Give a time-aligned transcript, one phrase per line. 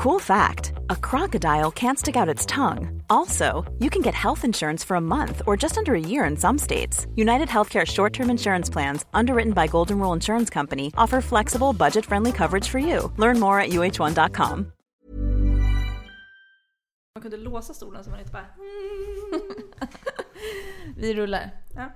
[0.00, 3.02] Cool fact a crocodile can't stick out its tongue.
[3.10, 6.38] Also, you can get health insurance for a month or just under a year in
[6.38, 7.06] some states.
[7.16, 12.06] United Healthcare short term insurance plans, underwritten by Golden Rule Insurance Company, offer flexible, budget
[12.06, 13.12] friendly coverage for you.
[13.18, 14.72] Learn more at uh1.com.
[17.14, 18.46] Man kunde låsa stolen så man inte bara...
[20.40, 20.94] Hmm.
[20.96, 21.50] Vi rullar.
[21.74, 21.92] Ja.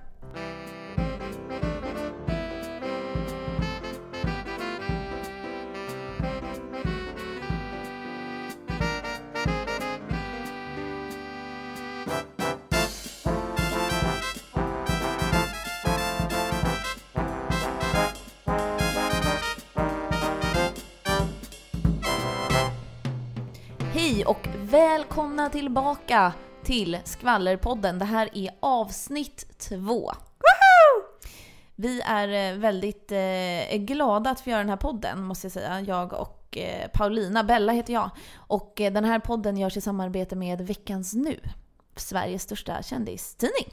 [24.75, 27.99] Välkomna tillbaka till Skvallerpodden.
[27.99, 30.11] Det här är avsnitt två.
[31.75, 35.81] Vi är eh, väldigt eh, glada att få göra den här podden, måste jag säga.
[35.81, 38.09] Jag och eh, Paulina, Bella heter jag.
[38.35, 41.39] Och eh, den här podden görs i samarbete med Veckans Nu,
[41.95, 43.67] Sveriges största kändistidning.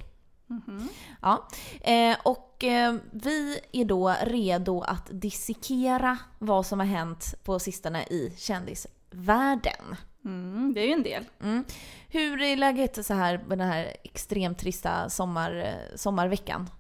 [1.23, 1.49] Ja,
[1.81, 8.03] eh, och eh, vi är då redo att dissekera vad som har hänt på sistone
[8.03, 9.97] i kändisvärlden.
[10.25, 11.25] Mm, det är ju en del.
[11.43, 11.65] Mm.
[12.09, 16.71] Hur är läget så här med den här extremt trista sommar, sommarveckan?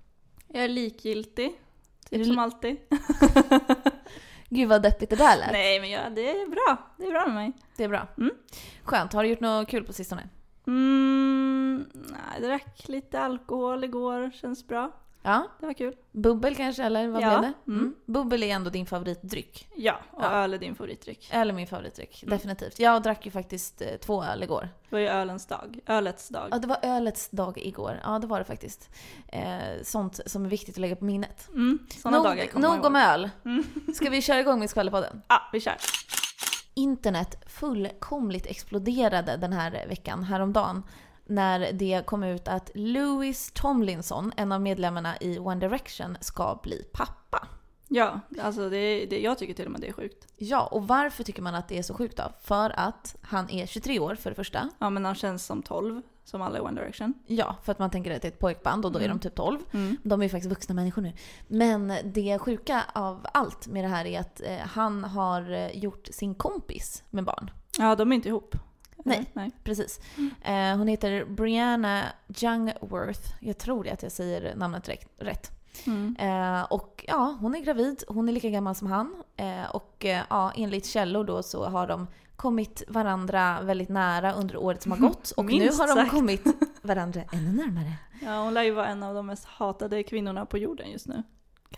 [0.48, 1.44] Jag är likgiltig.
[1.46, 1.50] Är
[2.10, 2.76] Typ du som li- alltid.
[4.48, 5.52] Gud vad deppigt det där lät.
[5.52, 6.90] Nej men ja, det är bra.
[6.98, 7.52] Det är bra med mig.
[7.76, 8.06] Det är bra.
[8.18, 8.30] Mm.
[8.82, 9.12] Skönt.
[9.12, 10.28] Har du gjort något kul på sistone?
[10.66, 14.30] Mm, nej, jag drack lite alkohol igår.
[14.30, 14.92] Känns bra.
[15.22, 15.46] Ja?
[15.60, 15.94] Det var kul.
[16.12, 17.38] Bubbel kanske, eller vad Ja.
[17.38, 17.72] blev det?
[17.72, 17.94] Mm.
[18.06, 19.68] Bubbel är ändå din favoritdryck.
[19.76, 20.28] Ja, och Ja.
[20.30, 21.28] öl är din favoritdryck.
[21.32, 22.36] Eller min favoritdryck, Mm.
[22.36, 22.78] definitivt.
[22.78, 24.60] Jag drack ju faktiskt eh, två öl igår.
[24.88, 25.78] Det var ju ölens dag.
[25.86, 26.48] Ölets dag.
[26.50, 28.00] Ja, det var ölets dag igår.
[28.04, 28.90] Ja, det var det faktiskt.
[29.28, 31.48] Eh, sånt som är viktigt att lägga på minnet.
[31.48, 33.30] Mm, såna dagar Nog, kommer man nog om öl.
[33.94, 35.22] Ska vi köra igång med skvallerpodden?
[35.28, 35.76] Ja, vi kör.
[36.74, 40.82] internet fullkomligt exploderade den här veckan, häromdagen,
[41.26, 46.84] när det kom ut att Louis Tomlinson, en av medlemmarna i One Direction, ska bli
[46.92, 47.48] pappa.
[47.88, 50.26] Ja, alltså det, det, jag tycker till och med det är sjukt.
[50.36, 52.32] Ja, och varför tycker man att det är så sjukt då?
[52.42, 54.68] För att han är 23 år för det första.
[54.78, 57.14] Ja, men han känns som 12, som alla i One Direction.
[57.26, 59.16] Ja, för att man tänker att det är ett pojkband och då är Mm.
[59.18, 59.58] de typ 12.
[59.72, 59.96] Mm.
[60.02, 61.12] De är ju faktiskt vuxna människor nu.
[61.48, 66.08] Men det sjuka av allt med det här är att eh, han har eh, gjort
[66.12, 67.50] sin kompis med barn.
[67.78, 68.56] Ja, de är inte ihop.
[69.04, 69.30] Nej.
[69.32, 69.50] Nej.
[69.64, 70.00] Precis.
[70.42, 73.34] Eh, hon heter Brianna Jungworth.
[73.40, 75.50] Jag tror att jag säger namnet rätt.
[75.86, 76.16] Mm.
[76.18, 78.04] Eh, och ja, hon är gravid.
[78.08, 79.22] Hon är lika gammal som han.
[79.36, 84.56] Eh, och eh, ja, enligt källor då så har de kommit varandra väldigt nära under
[84.56, 85.30] året som har gått.
[85.30, 86.10] Och nu har de sagt.
[86.10, 86.46] kommit
[86.82, 87.92] varandra ännu närmare.
[88.22, 91.22] Ja, hon lär ju vara en av de mest hatade kvinnorna på jorden just nu.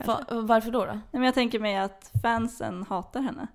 [0.05, 0.85] Va, varför då?
[0.85, 0.93] då?
[0.93, 3.47] Nej, men jag tänker mig att fansen hatar henne.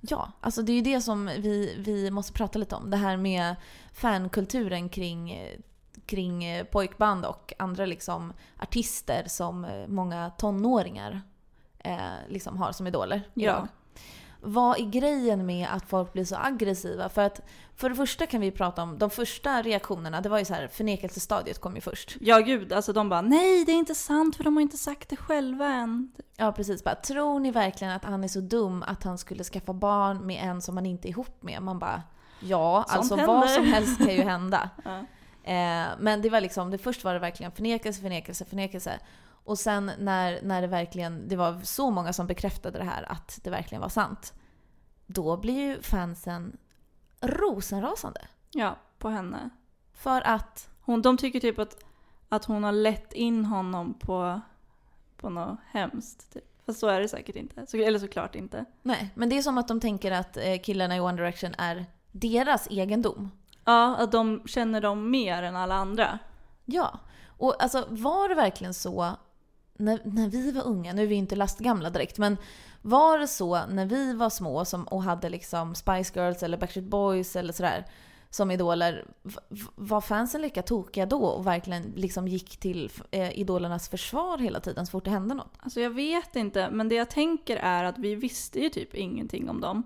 [0.00, 2.90] Ja, alltså det är ju det som vi, vi måste prata lite om.
[2.90, 3.56] Det här med
[3.92, 5.46] fankulturen kring,
[6.06, 11.22] kring eh, pojkband och andra liksom artister som eh, många tonåringar
[11.78, 13.68] eh, liksom har som idoler idag.
[14.44, 17.08] Vad är grejen med att folk blir så aggressiva?
[17.08, 17.40] För att
[17.76, 20.20] för det första kan vi prata om de första reaktionerna.
[20.20, 22.16] Det var ju så här, förnekelsestadiet kom ju först.
[22.20, 25.08] Ja gud, alltså de bara nej det är inte sant för de har inte sagt
[25.08, 26.12] det själva än.
[26.36, 29.72] Ja precis, bara tror ni verkligen att han är så dum att han skulle skaffa
[29.72, 31.62] barn med en som han inte är ihop med?
[31.62, 32.02] Man bara
[32.40, 33.34] ja, Sånt alltså händer.
[33.34, 34.70] vad som helst kan ju hända.
[34.84, 34.98] Ja.
[35.46, 38.98] Eh, men det var liksom, det först var det verkligen förnekelse, förnekelse, förnekelse.
[39.44, 43.38] Och sen när, när det verkligen, det var så många som bekräftade det här att
[43.42, 44.32] det verkligen var sant.
[45.06, 46.56] Då blir ju fansen
[47.20, 48.20] rosenrasande.
[48.50, 49.50] ja, på henne.
[49.92, 51.84] För att, Hon, de tycker typ att,
[52.28, 54.40] att hon har lett in honom på,
[55.16, 56.32] på något hemskt.
[56.32, 56.44] Typ.
[56.66, 57.66] Fast så är det säkert inte.
[57.66, 58.64] Så, eller såklart inte.
[58.82, 61.86] nej, men det är som att de tänker att eh, killarna i One Direction är
[62.12, 63.30] deras egendom.
[63.64, 66.18] Ja, att de känner dem mer än alla andra.
[66.64, 69.16] Ja, och alltså var det verkligen så
[69.76, 72.36] när, när vi var unga, nu är vi inte lastgamla direkt, men
[72.82, 76.88] var det så när vi var små som, och hade liksom Spice Girls eller Backstreet
[76.88, 77.84] Boys eller sådär
[78.30, 79.04] som idoler,
[79.74, 84.86] var fansen lika tokiga då och verkligen liksom gick till eh, idolernas försvar hela tiden
[84.86, 85.52] så fort det hände något?
[85.58, 89.50] Alltså jag vet inte, men det jag tänker är att vi visste ju typ ingenting
[89.50, 89.82] om dem.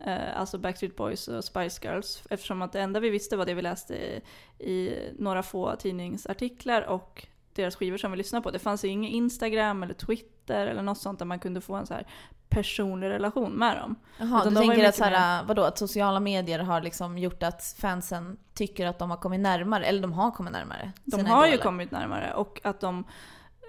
[0.00, 2.22] Eh, alltså Backstreet Boys och Spice Girls.
[2.30, 4.20] Eftersom att det enda vi visste var det vi läste i,
[4.58, 7.26] i några få tidningsartiklar och
[7.56, 8.50] deras skivor som vi lyssnade på.
[8.50, 11.86] Det fanns ju ingen Instagram eller Twitter eller något sånt där man kunde få en
[11.86, 12.06] så här
[12.48, 13.96] personlig relation med dem.
[14.18, 18.36] Jaha, du ju tänker att, såhär, vadå, att sociala medier har liksom gjort att fansen
[18.54, 21.64] tycker att de har kommit närmare, eller de har kommit närmare De har ju idoler.
[21.64, 23.04] kommit närmare och att de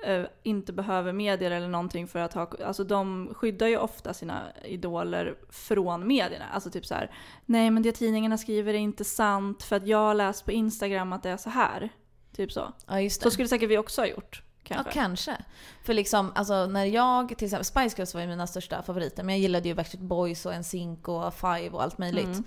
[0.06, 4.42] eh, inte behöver medier eller någonting för att ha, alltså de skyddar ju ofta sina
[4.66, 6.46] idoler från medierna.
[6.54, 7.12] Alltså typ så här,
[7.46, 11.14] nej men det tidningarna skriver är inte sant för att jag har läst på Instagram
[11.14, 11.90] att det är så här.
[12.38, 12.74] Typ så.
[12.88, 13.24] Ja, just det.
[13.24, 14.44] Så skulle säkert vi också ha gjort.
[14.64, 14.90] Kanske.
[14.90, 15.38] Ja, kanske.
[15.84, 19.36] För liksom, alltså när jag, till exempel Spice Girls var ju mina största favoriter, men
[19.36, 22.42] jag gillade ju Backstreet Boys och NSYNC och Five och allt möjligt.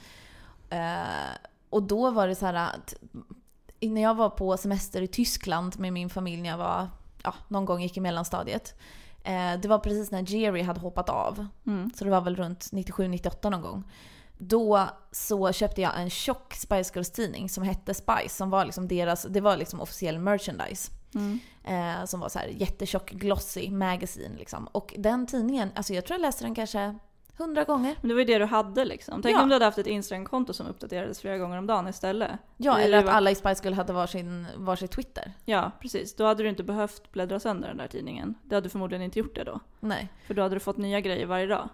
[0.71, 1.01] Mm.
[1.01, 1.37] Eh,
[1.71, 2.95] och då var det så här att
[3.81, 6.89] när jag var på semester i Tyskland med min familj när jag var,
[7.23, 8.75] ja, någon gång gick i mellanstadiet.
[9.25, 11.47] Eh, det var precis när Jerry hade hoppat av.
[11.67, 11.91] Mm.
[11.95, 13.85] Så det var väl runt 97-98 någon gång.
[14.43, 18.29] Då så köpte jag en tjock Spice Girls tidning som hette Spice.
[18.37, 20.93] Som var liksom deras, det var liksom officiell merchandise.
[21.15, 21.39] Mm.
[21.65, 24.67] Eh, som var så här jättetjock, glossy magazine liksom.
[24.67, 26.95] Och den tidningen, alltså jag tror jag läste den kanske
[27.37, 27.97] hundra gånger.
[28.01, 29.23] Men det var ju det du hade liksom.
[29.23, 29.43] Tänk Ja.
[29.43, 32.31] om du hade haft ett Instagram-konto som uppdaterades flera gånger om dagen istället.
[32.57, 35.33] Ja, eller att var- alla i Spice Girl hade varsin, varsin Twitter.
[35.45, 36.17] Ja, precis.
[36.17, 38.35] Då hade du inte behövt bläddra sönder den där tidningen.
[38.43, 39.61] Det hade du förmodligen inte gjort det då.
[39.81, 40.09] Nej.
[40.27, 41.69] För då hade du fått nya grejer varje dag.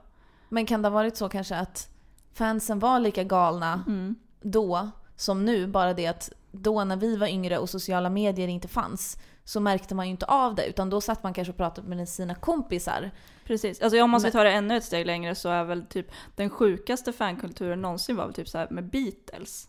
[0.49, 1.89] Men kan det ha varit så kanske att
[2.37, 4.15] fansen var lika galna Mm.
[4.41, 5.67] då som nu?
[5.67, 9.95] Bara det att då när vi var yngre och sociala medier inte fanns så märkte
[9.95, 10.67] man ju inte av det.
[10.67, 13.11] Utan då satt man kanske och pratade med sina kompisar.
[13.45, 13.81] Precis.
[13.83, 16.07] Alltså om man ska ta det ännu ett steg längre så är väl typ
[16.37, 19.69] den sjukaste fankulturen någonsin var väl typ så med Beatles.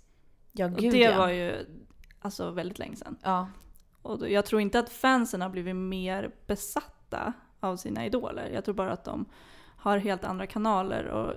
[0.52, 1.18] Ja, Och gud det ja.
[1.18, 1.66] var ju
[2.20, 3.18] alltså väldigt länge sedan.
[3.24, 3.48] ja.
[4.02, 8.50] Och då, jag tror inte att fansen har blivit mer besatta av sina idoler.
[8.54, 9.26] Jag tror bara att de
[9.78, 11.34] har helt andra kanaler och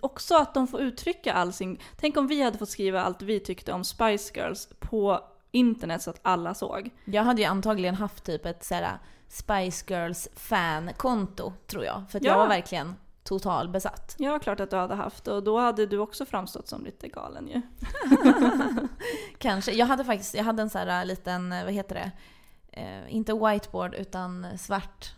[0.00, 1.78] också att de får uttrycka all sin...
[1.96, 5.20] Tänk om vi hade fått skriva allt vi tyckte om Spice Girls på
[5.50, 6.90] internet så att alla såg.
[7.04, 8.98] Jag hade ju antagligen haft typ ett såhär
[9.28, 12.02] Spice Girls fan-konto tror jag.
[12.10, 12.30] För att Ja.
[12.32, 12.94] jag var verkligen
[13.24, 14.14] total besatt.
[14.18, 17.48] Ja, klart att du hade haft och då hade du också framstått som lite galen
[17.48, 17.62] ju.
[19.38, 19.72] Kanske.
[19.72, 22.10] Jag hade faktiskt, jag hade en sån här liten, vad heter det?
[22.80, 25.14] Eh, inte whiteboard utan svart.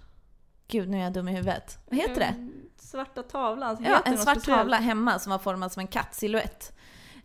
[0.70, 1.78] Gud nu är jag dum i huvudet.
[1.90, 2.24] Vad heter det?
[2.24, 3.84] Mm, Svarta tavlan.
[3.84, 4.58] Ja, en svart speciellt?
[4.58, 6.72] tavla hemma som var formad som en kattsilhuett.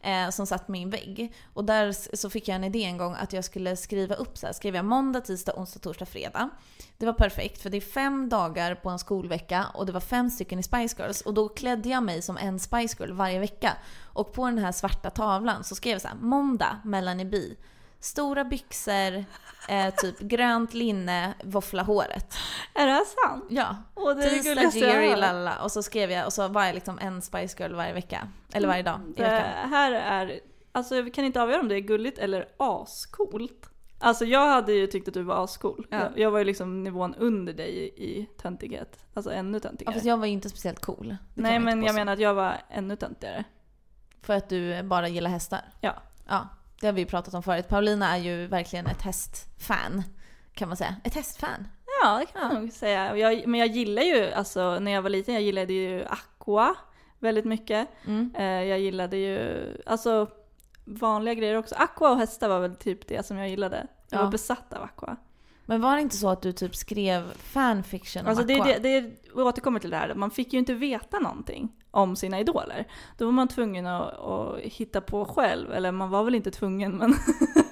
[0.01, 1.33] Eh, som satt på min vägg.
[1.53, 4.45] Och där så fick jag en idé en gång att jag skulle skriva upp så
[4.45, 4.53] här.
[4.53, 6.49] Skrev jag måndag, tisdag, onsdag, torsdag, fredag.
[6.97, 10.29] Det var perfekt för det är fem dagar på en skolvecka och det var fem
[10.29, 11.21] stycken i Spice Girls.
[11.21, 13.73] Och då klädde jag mig som en Spice Girl varje vecka.
[14.03, 16.15] Och på den här svarta tavlan så skrev jag så här.
[16.15, 17.37] Måndag, Melanie B.
[17.99, 19.25] Stora byxor,
[19.69, 22.37] eh, typ grönt linne, våffla håret.
[22.73, 23.45] Är det här sant?
[23.49, 23.75] Ja.
[23.95, 25.63] Åh, det är det Tisdag jag Jerry, lalla.
[25.63, 28.27] Och så skrev jag, och så var jag liksom en Spice Girl varje vecka.
[28.53, 29.27] Eller varje dag i Det
[29.69, 30.39] här är,
[30.71, 33.69] alltså vi kan inte avgöra om det är gulligt eller ascoolt.
[33.99, 35.87] Alltså jag hade ju tyckt att du var ascool.
[35.89, 35.97] Ja.
[35.97, 39.05] Jag, jag var ju liksom nivån under dig i, i töntighet.
[39.13, 39.93] Alltså ännu Ja, töntigare.
[39.93, 41.07] fast jag var ju inte speciellt cool.
[41.33, 43.43] Det Nej men jag menar att jag var ännu töntigare.
[44.21, 45.61] För att du bara gillar hästar.
[45.81, 45.93] Ja.
[46.27, 46.47] Ja,
[46.79, 47.67] det har vi pratat om förut.
[47.69, 50.03] Paulina är ju verkligen ett hästfan.
[50.53, 50.95] Kan man säga.
[51.03, 51.67] Ett hästfan.
[52.03, 53.17] Ja det kan man nog säga.
[53.17, 56.75] Jag, men jag gillar ju, alltså när jag var liten, jag gillade ju Aqua
[57.19, 57.87] väldigt mycket.
[58.07, 58.33] Mm.
[58.37, 60.27] Eh, jag gillade ju, alltså
[60.85, 61.75] vanliga grejer också.
[61.75, 63.87] Aqua och hästar var väl typ det som jag gillade.
[64.09, 64.23] Jag Ja.
[64.23, 65.15] var besatt av Aqua.
[65.65, 68.65] Men var det inte så att du typ skrev fanfiction om Alltså det, Aqua?
[68.65, 72.39] det, det vi återkommer till det här, man fick ju inte veta någonting om sina
[72.39, 72.87] idoler.
[73.17, 76.97] Då var man tvungen att, att hitta på själv, eller man var väl inte tvungen
[76.97, 77.13] men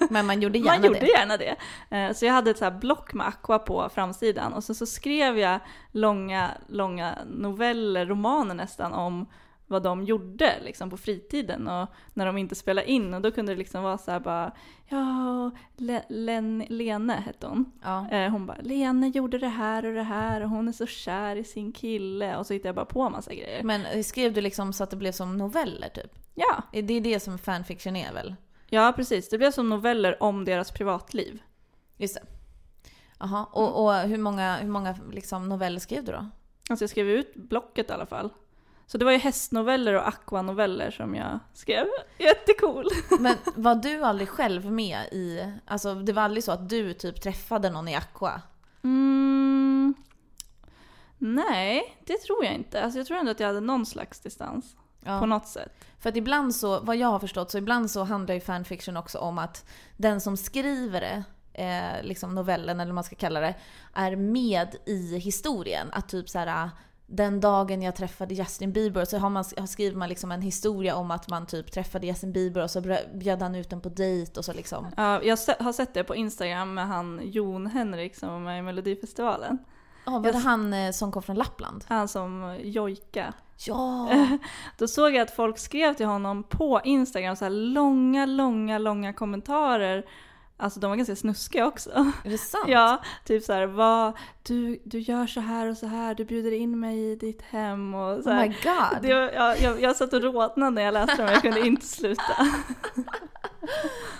[0.09, 1.07] Men man gjorde gärna man gjorde det.
[1.07, 1.55] gärna det.
[1.89, 4.85] Eh, Så jag hade ett så här block med Aqua på framsidan och så, så
[4.85, 5.59] skrev jag
[5.91, 9.25] långa, långa noveller, romaner nästan om
[9.67, 13.51] vad de gjorde liksom på fritiden och när de inte spelade in och då kunde
[13.53, 14.51] det liksom vara så här bara
[14.89, 17.71] ja, Le, Len, Lene hette hon.
[17.83, 18.09] Ja.
[18.11, 21.35] Eh, Hon bara “Lene gjorde det här och det här och hon är så kär
[21.35, 23.63] i sin kille” och så hittade jag bara på massa grejer.
[23.63, 26.11] Men eh, skrev du liksom så att det blev som noveller typ?
[26.35, 28.35] Ja, Det är det som fanfiction är väl?
[28.69, 29.29] ja precis.
[29.29, 31.41] Det blev som noveller om deras privatliv.
[31.97, 32.21] Just det.
[33.19, 36.29] Jaha, och, och hur många, hur många liksom noveller skrev du då?
[36.69, 38.29] Alltså jag skrev ut blocket i alla fall.
[38.87, 41.85] Så det var ju hästnoveller och aquanoveller som jag skrev.
[42.17, 42.85] Jättecool!
[43.19, 47.21] Men var du aldrig själv med i, alltså det var aldrig så att du typ
[47.21, 48.41] träffade någon i Aqua?
[48.83, 49.93] Mm.
[51.17, 52.83] Nej, det tror jag inte.
[52.83, 54.75] Alltså jag tror ändå att jag hade någon slags distans.
[55.05, 55.19] Ja.
[55.19, 55.85] På något sätt.
[55.99, 59.17] För att ibland så, vad jag har förstått, så ibland så handlar ju fanfiction också
[59.17, 61.23] om att den som skriver det,
[61.53, 63.55] eh, liksom novellen eller vad man ska kalla det,
[63.93, 65.87] är med i historien.
[65.91, 66.69] Att typ så här.
[67.15, 71.11] Den dagen jag träffade Justin Bieber så har man, skriver man liksom en historia om
[71.11, 72.81] att man typ träffade Justin Bieber och så
[73.13, 74.87] bjöd han ut en på dejt och så liksom.
[74.97, 78.61] Ja, jag har sett det på Instagram med han Jon Henrik som var med i
[78.61, 79.57] Melodifestivalen.
[80.05, 81.85] Ja, var Jag det han eh, som kom från Lappland?
[81.87, 83.33] Han som jojka.
[83.67, 84.09] Ja!
[84.77, 89.13] Då såg jag att folk skrev till honom på Instagram så här långa, långa, långa
[89.13, 90.05] kommentarer
[90.57, 91.89] Alltså de var ganska snuskiga också.
[92.23, 92.65] Är det sant?
[92.67, 96.51] Ja, typ så här, vad, du, du gör så här och så här, du bjuder
[96.51, 98.47] in mig i ditt hem och så Oh här.
[98.47, 99.01] my god.
[99.01, 102.23] Det jag, jag, jag satt och rodnade när jag läste dem, jag kunde inte sluta.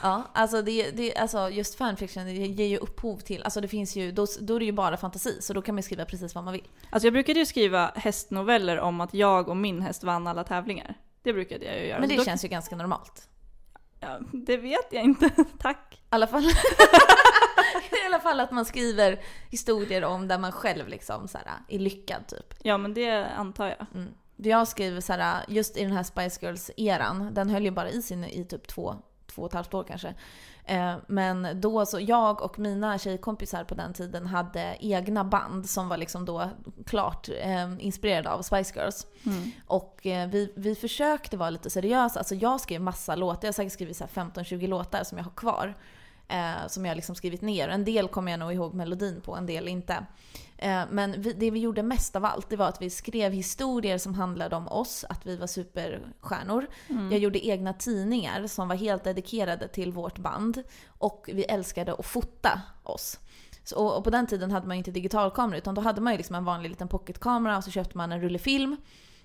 [0.01, 3.95] Ja, alltså, det, det, alltså just fanfiction det ger ju upphov till, alltså det finns
[3.95, 6.43] ju, då, då är det ju bara fantasi så då kan man skriva precis vad
[6.43, 6.63] man vill.
[6.89, 10.95] Alltså jag brukade ju skriva hästnoveller om att jag och min häst vann alla tävlingar.
[11.23, 11.99] Det brukade jag ju göra.
[11.99, 13.27] Men det då- känns ju ganska normalt.
[14.03, 15.29] Ja, det vet jag inte,
[15.59, 15.93] tack.
[15.93, 16.43] I alla fall,
[17.91, 19.19] I alla fall att man skriver
[19.49, 22.53] historier om där man själv liksom så här, är lyckad typ.
[22.63, 23.85] Ja men det antar jag.
[23.93, 24.13] Mm.
[24.35, 28.01] Jag skriver så här, just i den här Spice Girls-eran, den höll ju bara i
[28.01, 28.95] sig i typ två,
[29.27, 30.13] två och ett halvt år kanske.
[30.65, 35.89] Eh, Men då så, jag och mina tjejkompisar på den tiden hade egna band som
[35.89, 36.49] var liksom då
[36.85, 39.07] klart eh, inspirerade av Spice Girls.
[39.25, 39.51] Mm.
[39.67, 42.19] Och eh, vi, vi försökte vara lite seriösa.
[42.19, 45.25] Alltså jag skrev massa låtar, jag har säkert skrivit så här 15-20 låtar som jag
[45.25, 45.75] har kvar.
[46.27, 47.67] Eh, som jag liksom skrivit ner.
[47.67, 50.05] En del kommer jag nog ihåg melodin på, en del inte.
[50.57, 53.97] Eh, men vi, det vi gjorde mest av allt, det var att vi skrev historier
[53.97, 56.67] som handlade om oss, att vi var superstjärnor.
[57.11, 60.63] Jag gjorde egna tidningar som var helt dedikerade till vårt band.
[60.87, 63.19] Och vi älskade att fota oss.
[63.63, 66.17] Så, och, på den tiden hade man ju inte digitalkamera utan då hade man ju
[66.17, 68.77] liksom en vanlig liten pocketkamera och så köpte man en rulle film.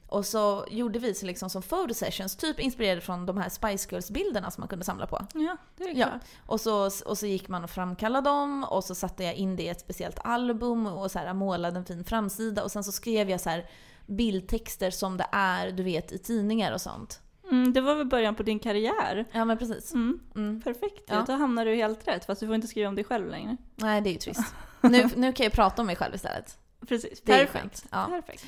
[0.09, 3.89] Och så gjorde vi så liksom som photo sessions, typ inspirerade från de här Spice
[3.91, 5.27] Girls-bilderna som man kunde samla på.
[5.35, 6.07] Ja, det är Ja.
[6.07, 6.21] klart.
[6.47, 9.63] Och så, och så gick man och framkallade dem och så satte jag in det
[9.63, 13.31] i ett speciellt album och så här målade en fin framsida och sen så skrev
[13.31, 13.67] jag så här
[14.07, 17.21] bildtexter som det är, du vet, i tidningar och sånt.
[17.51, 19.25] Mm, det var väl början på din karriär.
[19.33, 19.95] Ja men precis.
[19.95, 20.21] Mm.
[20.37, 20.63] Mm.
[20.63, 21.25] Perfekt, Ja.
[21.27, 23.57] då hamnar du helt rätt fast du får inte skriva om dig själv längre.
[23.75, 24.55] Nej det är ju trist.
[24.81, 26.59] Nu, nu kan jag prata om mig själv istället.
[26.89, 27.63] Precis, Det är ju perfekt.
[27.63, 27.85] skönt.
[27.91, 28.07] Ja.
[28.11, 28.45] perfekt.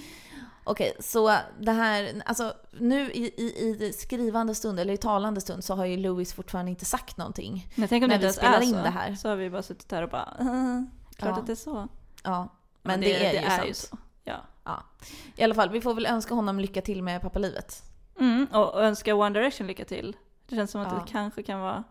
[0.64, 5.64] Okej, så det här, alltså nu i, i, i skrivande stund, eller i talande stund,
[5.64, 7.66] så har ju Louis fortfarande inte sagt någonting.
[7.74, 8.76] Men tänk om När det vi spelar in så.
[8.82, 9.14] det här.
[9.14, 10.82] Så har vi bara suttit här och bara "Uh,
[11.16, 11.40] klart Ja.
[11.40, 11.88] att det är så.
[12.24, 12.48] Ja,
[12.82, 13.68] men det, är, ju, är sant.
[13.68, 13.96] ju så.
[14.24, 14.36] Ja.
[15.36, 17.82] I alla fall, vi får väl önska honom lycka till med pappalivet.
[18.20, 20.16] Mm, och önska One Direction lycka till.
[20.48, 20.98] Det känns som att Ja.
[21.06, 21.84] det kanske kan vara...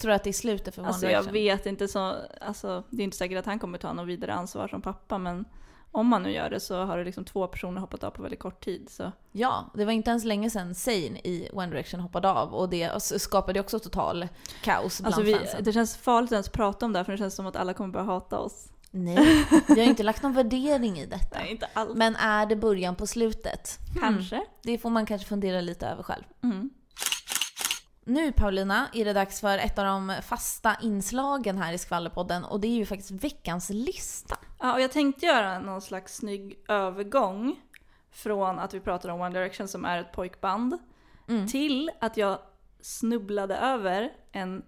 [0.00, 1.32] Tror du att det är slutet för One Alltså jag Direction?
[1.32, 2.16] vet inte så...
[2.40, 5.44] Alltså det är inte säkert att han kommer ta något vidare ansvar som pappa men
[5.92, 8.40] om man nu gör det så har det liksom två personer hoppat av på väldigt
[8.40, 9.12] kort tid så...
[9.32, 12.82] Ja, det var inte ens länge sedan Zayn i One Direction hoppade av och det
[12.82, 14.28] s- skapade också total
[14.62, 15.64] kaos bland Alltså vi, fansen.
[15.64, 17.74] det känns farligt att ens prata om det här för det känns som att alla
[17.74, 18.68] kommer börja hata oss.
[18.90, 21.38] Nej, vi har inte lagt någon värdering i detta.
[21.38, 21.90] Nej, inte alls.
[21.94, 23.78] Men är det början på slutet?
[24.00, 24.42] Kanske.
[24.62, 26.22] Det får man kanske fundera lite över själv.
[26.42, 26.70] Mm.
[28.04, 32.60] Nu Paulina är det dags för ett av de fasta inslagen här i Skvallerpodden och
[32.60, 34.36] det är ju faktiskt veckans lista.
[34.60, 37.60] Ja, och jag tänkte göra någon slags snygg övergång
[38.10, 40.78] från att vi pratar om One Direction som är ett pojkband
[41.28, 41.46] Mm.
[41.46, 42.38] till att jag
[42.80, 44.62] snubblade över en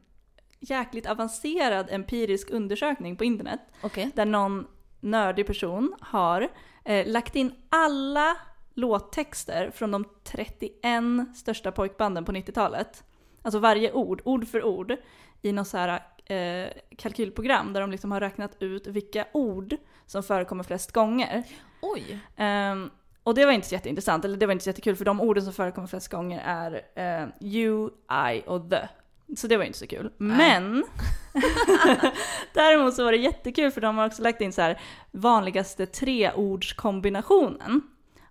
[0.60, 4.10] jäkligt avancerad empirisk undersökning på internet Okej.
[4.14, 4.66] där någon
[5.00, 6.48] nördig person har
[6.84, 8.36] eh, lagt in alla
[8.74, 13.04] låttexter från de 31 största pojkbanden på 90-talet.
[13.42, 14.96] Alltså varje ord, ord för ord,
[15.42, 19.76] i något så här eh, kalkylprogram där de liksom har räknat ut vilka ord
[20.06, 21.42] som förekommer flest gånger.
[21.80, 22.18] Oj.
[22.36, 22.90] Ehm,
[23.22, 25.44] och det var inte så jätteintressant, eller det var inte så jättekul för de orden
[25.44, 27.90] som förekommer flest gånger är eh, you,
[28.34, 28.88] I och the.
[29.36, 30.12] Så det var inte så kul.
[30.16, 30.84] Men
[32.54, 37.82] däremot så var det jättekul för de har också lagt in så här vanligaste treordskombinationen.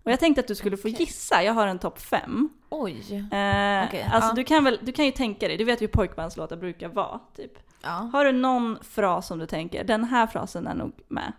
[0.04, 1.00] Och jag tänkte att du skulle få Okej.
[1.00, 2.50] gissa, jag har en topp fem.
[2.70, 3.16] Oj.
[3.16, 4.34] Eh, Okej, alltså ja.
[4.36, 7.20] du kan väl, du kan ju tänka dig, du vet ju hur pojkbandslåtar brukar vara
[7.36, 7.71] typ.
[7.82, 8.10] Ja.
[8.14, 11.34] Har du någon fras som du tänker, den här frasen är nog med?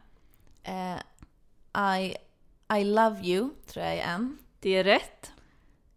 [0.62, 2.16] Eh, I,
[2.80, 4.38] I love you, tror jag är en.
[4.60, 5.32] Det är rätt.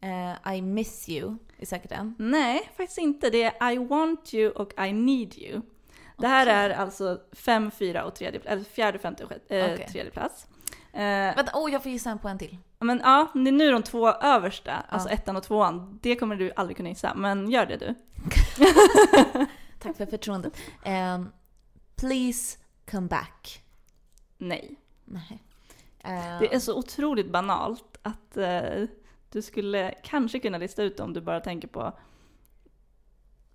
[0.01, 2.15] Eh, I miss you är säkert en.
[2.19, 3.29] Nej, faktiskt inte.
[3.29, 5.61] Det är I want you och I need you.
[6.17, 6.53] Det här Okej.
[6.55, 9.87] är alltså fem, fyra och tredje, eller fjärde, femte och sjätte, eh, Okej.
[9.91, 10.47] tredje plats.
[10.93, 11.01] Eh,
[11.35, 12.57] Vänta, oh, jag får gissa en på en till.
[12.79, 16.51] men ja, det är nu de två översta, alltså ettan och tvåan, det kommer du
[16.55, 17.95] aldrig kunna gissa, men gör det du.
[19.85, 20.57] Tack för förtroendet.
[20.83, 21.31] Ehm,
[21.95, 22.57] please
[22.91, 23.63] come back.
[24.37, 24.75] Nej.
[25.05, 25.43] Nej.
[25.99, 28.83] Eh, Det är så otroligt banalt att eh,
[29.29, 31.81] du skulle kanske kunna lista ut om du bara tänker på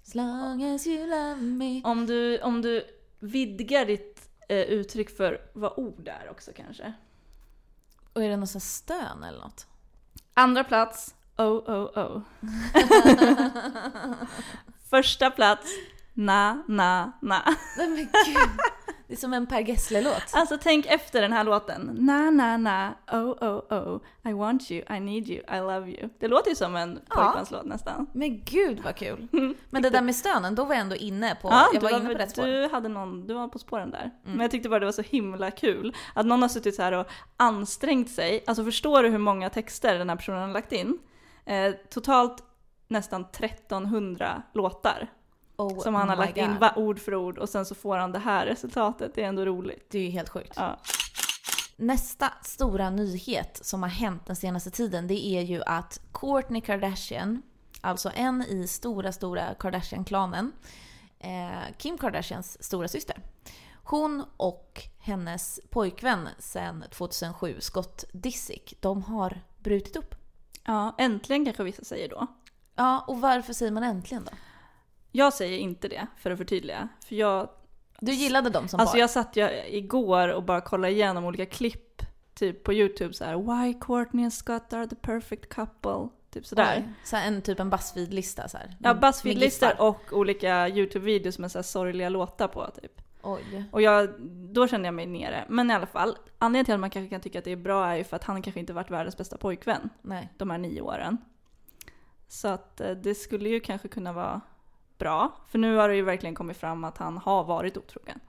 [0.03, 1.83] As long as you love me.
[1.85, 2.85] om du, om du
[3.19, 6.93] vidgar ditt eh, uttryck för vad ord är också kanske.
[8.13, 9.67] Och är det någon sån stön eller något?
[10.35, 12.23] Andra plats, oh oh oh.
[14.91, 15.71] Första plats,
[16.21, 17.43] na na na.
[17.79, 18.51] Nej men gud.
[19.07, 20.23] Det är som en Per Gessle-låt.
[20.33, 21.97] Alltså tänk efter den här låten.
[22.01, 24.01] Na na na, oh oh oh,
[24.31, 26.09] I want you, I need you, I love you.
[26.19, 27.45] Det låter ju som en Ja.
[27.65, 28.07] nästan.
[28.13, 29.29] Men gud vad kul!
[29.71, 32.01] Men det där med stönen, då var jag ändå inne på, Ja, jag du var
[32.01, 32.47] inne på rätt spår.
[32.47, 34.01] Du, hade någon, du var på spåren där.
[34.01, 34.13] Mm.
[34.23, 35.97] Men jag tyckte bara det var så himla kul.
[36.15, 38.45] Att någon har suttit så här och ansträngt sig.
[38.47, 40.99] Alltså förstår du hur många texter den här personen har lagt in?
[41.47, 42.43] Eh, totalt
[42.89, 45.09] nästan 1300 låtar.
[45.61, 46.59] Oh som han har lagt in God.
[46.59, 49.15] va- ord för ord och sen så får han det här resultatet.
[49.15, 49.87] Det är ändå roligt.
[49.91, 50.53] Det är ju helt sjukt.
[50.57, 50.79] Ja.
[51.77, 57.43] Nästa stora nyhet som har hänt den senaste tiden det är ju att Kourtney Kardashian,
[57.81, 60.53] alltså en i stora, stora Kardashian-klanen,
[61.19, 63.17] eh, Kim Kardashians stora syster.
[63.85, 70.15] Hon och hennes pojkvän sedan 2007, Scott Disick, de har brutit upp.
[70.65, 72.27] ja, äntligen kanske vissa säger då.
[72.75, 74.31] Ja, och varför säger man äntligen då?
[75.13, 76.89] Jag säger inte det, för att förtydliga.
[77.07, 77.49] För jag,
[78.01, 79.01] Du gillade dem som alltså par?
[79.01, 82.03] jag satt ju igår och bara kollade igenom olika klipp,
[82.35, 83.37] typ på YouTube så här.
[83.37, 86.09] Why Courtney and Scott are the perfect couple.
[86.31, 86.75] Typ sådär.
[86.77, 88.77] Oj, Så en typ en Buzzfeed-lista så här.
[88.81, 93.01] Ja, Buzzfeed-listor och olika YouTube-videos med så här sorgliga låtar på typ.
[93.23, 93.65] Oj.
[93.73, 94.09] Och jag,
[94.55, 95.45] då kände jag mig nere.
[95.49, 97.87] Men i alla fall, anledningen till att man kanske kan tycka att det är bra
[97.87, 100.33] är ju för att han kanske inte varit världens bästa pojkvän Nej.
[100.37, 101.19] de här nio åren.
[102.29, 104.41] Så att eh, det skulle ju kanske kunna vara
[105.01, 105.33] bra.
[105.49, 108.21] För nu har det ju verkligen kommit fram att han har varit otrogen.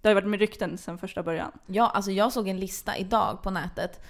[0.00, 1.52] Det har ju varit med rykten sedan första början.
[1.66, 4.04] Ja, alltså jag såg en lista idag på nätet.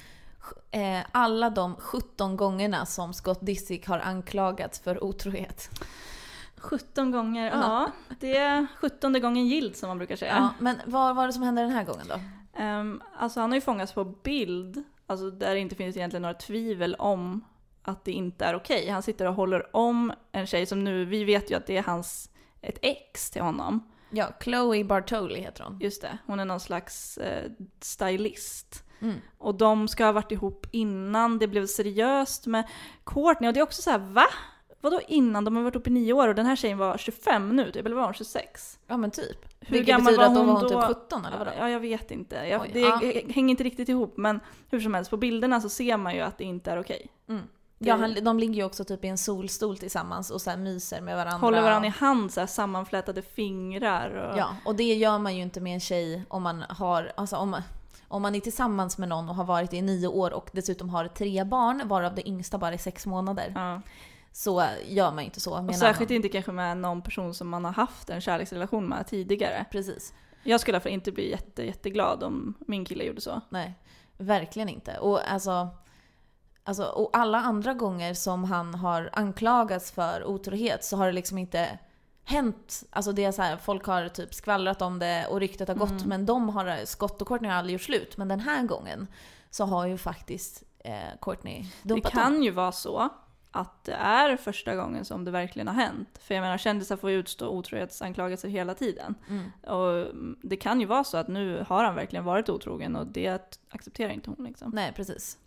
[0.71, 5.71] Eh, alla de 17 gångerna som Scott Disick har anklagats för otrohet.
[6.57, 7.91] 17 gånger, ja.
[8.21, 10.37] Det är 17 gången gild som man brukar säga.
[10.37, 12.21] Ja, men vad var det som hände den här gången då?
[12.61, 16.35] Ehm, alltså han har ju fångats på bild, alltså där det inte finns egentligen några
[16.35, 17.45] tvivel om
[17.83, 18.89] att det inte är okej.
[18.89, 21.83] Han sitter och håller om en tjej som nu, vi vet ju att det är
[21.83, 22.31] hans,
[22.63, 23.91] ett ex till honom.
[24.11, 25.79] Ja, Chloe Bartoli heter hon.
[25.81, 28.85] Just det, hon är någon slags eh, stylist.
[29.01, 29.17] Mm.
[29.39, 32.69] Och de ska ha varit ihop innan det blev seriöst med
[33.05, 33.49] Courtney.
[33.49, 34.27] Och det är också så här, va?
[34.81, 35.45] Vadå innan?
[35.45, 37.87] De har varit ihop i nio år och den här tjejen var 25 nu typ,
[37.87, 38.79] eller var hon 26?
[38.87, 39.39] Ja men typ.
[39.61, 40.69] Hur Vilket gammal var att hon var hon då?
[40.69, 41.51] typ 17 eller vadå?
[41.59, 42.37] Ja, jag vet inte.
[42.37, 42.97] Jag, Oj, det ja.
[43.29, 46.39] hänger inte riktigt ihop, men hur som helst, på bilderna så ser man ju att
[46.39, 47.07] det inte är okej.
[47.29, 47.43] Mm.
[47.85, 51.17] Ja, han, de ligger ju också typ i en solstol tillsammans och så myser med
[51.17, 51.39] varandra.
[51.39, 54.11] Håller varandra i hand, så här, sammanflätade fingrar.
[54.11, 54.39] Och...
[54.39, 57.57] Ja, och det gör man ju inte med en tjej om man har, alltså om,
[58.09, 61.09] om man är tillsammans med någon och har varit i nio år och dessutom har
[61.09, 63.53] tre barn, varav det yngsta bara är sex månader.
[63.55, 63.81] Ja.
[64.33, 67.49] Så gör man ju inte så med Och särskilt inte kanske med någon person som
[67.49, 69.67] man har haft en kärleksrelation med tidigare.
[69.71, 70.15] Precis.
[70.43, 73.41] Jag skulle fall inte bli jätte, jätteglad om min kille gjorde så.
[73.49, 73.75] Nej,
[74.19, 74.99] verkligen inte.
[74.99, 75.69] Och alltså,
[76.65, 81.39] alltså, och alla andra gånger som han har anklagats för otrohet så har det liksom
[81.39, 81.79] inte
[82.25, 82.83] hänt.
[82.91, 86.05] Alltså det är så här, folk har typ skvallrat om det och ryktet har gått
[86.07, 88.17] men de har, Scott och Courtney har aldrig gjort slut.
[88.17, 89.07] Men den här gången
[89.51, 92.43] så har ju faktiskt eh, Courtney Det dumpat kan dem.
[92.43, 93.09] ju vara så
[93.53, 96.19] att det är första gången som det verkligen har hänt.
[96.23, 99.15] För jag menar kändisar får ju utstå otrohetsanklagelser hela tiden.
[99.29, 99.53] Mm.
[99.67, 103.07] Och mm, det kan ju vara så att nu har han verkligen varit otrogen och
[103.07, 104.71] det accepterar inte hon liksom.
[104.75, 105.39] Nej, precis.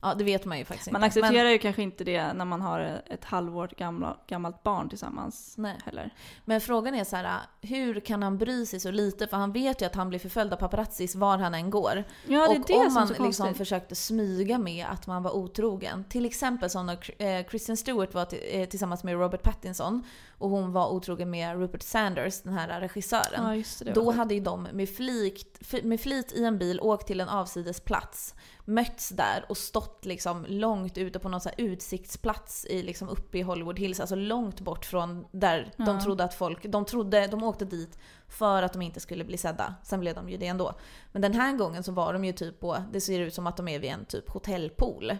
[0.00, 1.20] Ja, det vet man ju faktiskt Man inte.
[1.20, 5.78] accepterar ju kanske inte det när man har ett halvår gamla, gammalt barn tillsammans Nej.
[5.84, 6.14] heller.
[6.44, 9.26] Men frågan är så här, hur kan han bry sig så lite?
[9.26, 12.04] För han vet ju att han blir förföljd av paparazzis var han än går.
[12.26, 13.56] Ja, det är och det om man är liksom konstigt.
[13.56, 18.26] försökte smyga med att man var otrogen, till exempel som när eh, Kristen Stewart var
[18.50, 20.02] eh, tillsammans med Robert Pattinson
[20.38, 23.44] och hon var otrogen med Rupert Sanders, den här regissören.
[23.44, 23.92] Ja, just det.
[23.92, 27.80] Då hade ju de med flit, med flit i en bil åkt till en avsides
[27.80, 33.38] plats, mötts där och stått liksom långt ute på någon så utsiktsplats i, liksom uppe
[33.38, 36.00] i Hollywood Hills, alltså långt bort från där de Ja.
[36.00, 39.74] trodde att folk, de trodde, de åkte dit för att de inte skulle bli sedda.
[39.84, 40.74] Sen blev de ju det ändå.
[41.12, 43.56] Men den här gången så var de ju typ på, det ser ut som att
[43.56, 45.12] de är vid en typ hotellpool.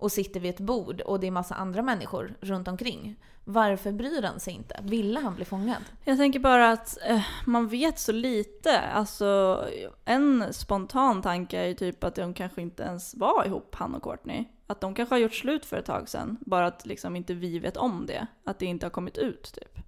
[0.00, 3.16] Och sitter vid ett bord och det är massa andra människor runt omkring.
[3.44, 4.80] Varför bryr han sig inte?
[4.82, 5.82] Ville han bli fångad?
[6.04, 8.80] Jag tänker bara att eh, man vet så lite.
[8.80, 9.60] Alltså,
[10.04, 14.02] en spontan tanke är ju typ att de kanske inte ens var ihop, han och
[14.02, 14.44] Courtney.
[14.66, 16.36] Att de kanske har gjort slut för ett tag sedan.
[16.40, 18.26] Bara att liksom inte vi vet om det.
[18.44, 19.78] Att det inte har kommit ut typ.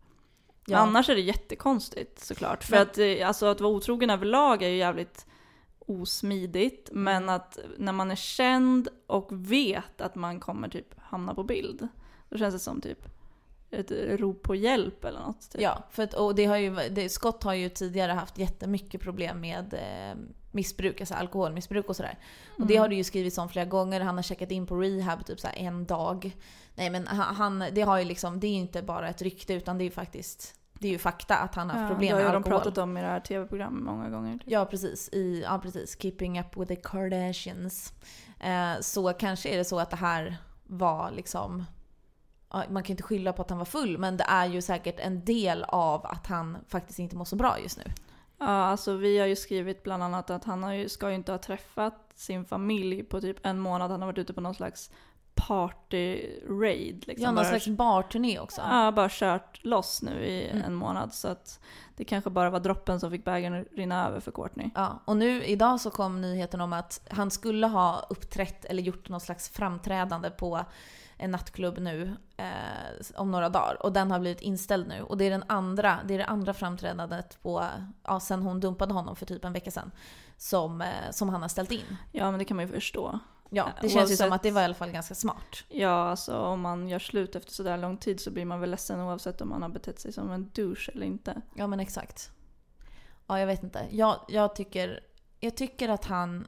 [0.66, 2.64] Men annars är det jättekonstigt såklart.
[2.64, 5.26] För Men- att, eh, alltså, att vara otrogen överlag är ju jävligt
[5.86, 6.88] osmidigt.
[6.92, 11.88] Men att när man är känd och vet att man kommer typ hamna på bild.
[12.28, 13.08] Då känns det som typ
[13.70, 13.90] ett
[14.20, 15.50] rop på hjälp eller något.
[15.50, 15.60] Typ.
[15.60, 19.40] Ja, för att, och det har ju, det, Scott har ju tidigare haft jättemycket problem
[19.40, 20.18] med eh,
[20.50, 22.18] missbruk, alltså alkoholmissbruk och sådär.
[22.58, 24.00] Och det har det ju skrivits om flera gånger.
[24.00, 26.36] Han har checkat in på rehab typ så en dag.
[26.74, 29.82] Nej men han, det har ju liksom, det är inte bara ett rykte utan det
[29.82, 32.24] är ju faktiskt Det är ju fakta att han har haft Ja, problem det med
[32.24, 32.58] har ju de alkohol.
[32.60, 34.32] pratat om i det här tv-programmet många gånger.
[34.38, 34.42] Typ.
[34.46, 36.02] Ja precis, i, ja precis.
[36.02, 37.92] Keeping up with the Kardashians.
[38.40, 41.64] Eh, så kanske är det så att det här var liksom...
[42.68, 45.24] Man kan inte skylla på att han var full, men det är ju säkert en
[45.24, 47.84] del av att han faktiskt inte mår så bra just nu.
[48.38, 51.32] Ja, alltså vi har ju skrivit bland annat att han har ju, ska ju inte
[51.32, 53.90] ha träffat sin familj på typ en månad.
[53.90, 54.90] Han har varit ute på någon slags
[55.34, 57.04] party-raid.
[57.06, 57.22] Liksom.
[57.22, 58.60] Ja, någon bara, slags barturné också.
[58.60, 60.62] Ja, bara kört loss nu i Mm.
[60.62, 61.14] en månad.
[61.14, 61.60] Så att
[61.96, 64.70] det kanske bara var droppen som fick bägaren rinna över för Courtney.
[64.74, 69.08] Ja, och nu idag så kom nyheten om att han skulle ha uppträtt eller gjort
[69.08, 70.64] någon slags framträdande på
[71.16, 72.46] en nattklubb nu eh,
[73.16, 73.82] om några dagar.
[73.82, 75.02] Och den har blivit inställd nu.
[75.02, 77.66] Och det är, den andra, det är det andra framträdandet på,
[78.02, 79.90] ja, sen hon dumpade honom för typ en vecka sedan.
[80.36, 81.96] Som, eh, som han har ställt in.
[82.12, 83.18] Ja, men det kan man ju förstå.
[83.54, 85.64] Ja, det känns ju som att det var i alla fall ganska smart.
[85.68, 89.00] Ja, alltså om man gör slut efter sådär lång tid så blir man väl ledsen
[89.00, 91.42] oavsett om man har betett sig som en douche eller inte.
[91.56, 92.30] Ja men exakt.
[93.26, 93.86] Ja jag vet inte.
[93.90, 95.00] Jag, jag, tycker,
[95.40, 96.46] jag tycker att han...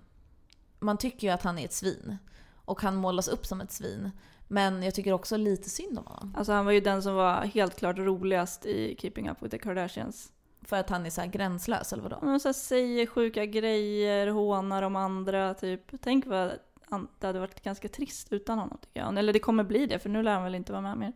[0.79, 2.17] Man tycker ju att han är ett svin.
[2.64, 4.11] Och han målas upp som ett svin.
[4.49, 6.35] Men jag tycker också lite synd om honom.
[6.38, 9.59] Alltså han var ju den som var helt klart roligast i Keeping Up With The
[9.59, 10.33] Kardashians.
[10.62, 12.19] För att han är så här gränslös eller vadå?
[12.23, 15.83] Han så säger sjuka grejer, hånar om andra typ.
[16.03, 16.53] Tänk vad
[16.94, 19.18] han- det hade varit ganska trist utan honom tycker jag.
[19.18, 21.12] Eller det kommer bli det för nu lär han väl inte vara med mer.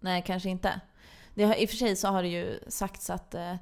[0.00, 0.80] Nej kanske inte.
[1.34, 3.54] Det har, I och för sig så har det ju sagts att eh,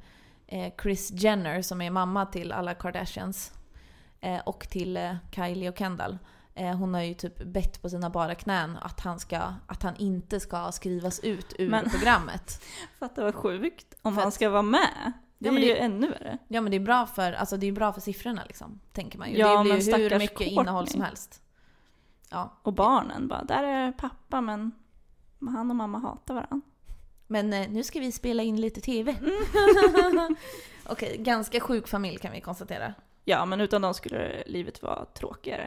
[0.47, 3.53] eh, Chris Jenner som är mamma till alla Kardashians
[4.21, 6.19] eh, och till eh, Kylie och Kendall.
[6.55, 9.97] Eh, hon har ju typ bett på sina bara knän att han, ska, att han
[9.97, 12.63] inte ska skrivas ut ur Men- programmet.
[12.99, 15.13] Fatta vad sjukt om För han att- ska vara med.
[15.39, 16.39] Det Ja, är men ju det- ännu värre.
[16.49, 19.31] Ja men det är bra för, alltså det är bra för siffrorna liksom, tänker man
[19.31, 19.39] ju.
[19.39, 20.49] Ja, det blir ju hur mycket Courtney.
[20.61, 21.43] innehåll som helst.
[22.31, 22.53] Ja.
[22.63, 24.73] Och barnen bara, där är pappa men
[25.41, 26.61] han och mamma hatar varandra.
[27.27, 29.15] Men eh, nu ska vi spela in lite TV.
[30.87, 32.95] Okej, ganska sjuk familj kan vi konstatera.
[33.25, 35.67] Ja, men utan dem skulle livet vara tråkigare.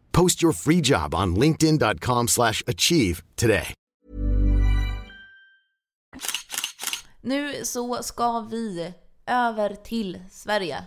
[0.11, 3.73] Post your free job on linkedin.com/achieve slash achieve today.
[7.21, 8.93] Nu så ska vi
[9.25, 10.83] över till Sverige.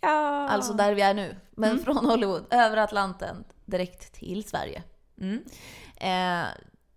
[0.00, 0.48] Ja!
[0.48, 1.36] Alltså där vi är nu.
[1.50, 4.82] Men från Hollywood, över Atlanten, direkt till Sverige.
[5.20, 5.44] Mm.
[5.96, 6.48] Eh,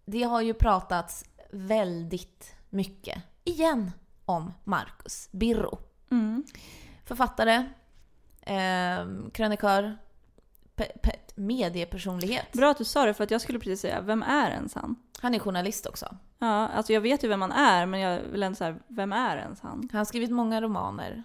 [0.06, 3.92] det har ju pratats väldigt mycket, igen,
[4.26, 5.80] om Marcus Birro.
[6.12, 6.44] Mm.
[7.06, 7.56] Författare,
[8.42, 9.98] eh, krönikör,
[11.36, 12.52] mediepersonlighet.
[12.52, 14.96] Bra att du sa det för att jag skulle precis säga, vem är ens han?
[15.22, 16.18] Han är journalist också.
[16.40, 19.38] Ja, alltså jag vet ju vem han är men jag vill ändå säga, vem är
[19.38, 19.90] ens han?
[19.92, 21.24] Han har skrivit många romaner.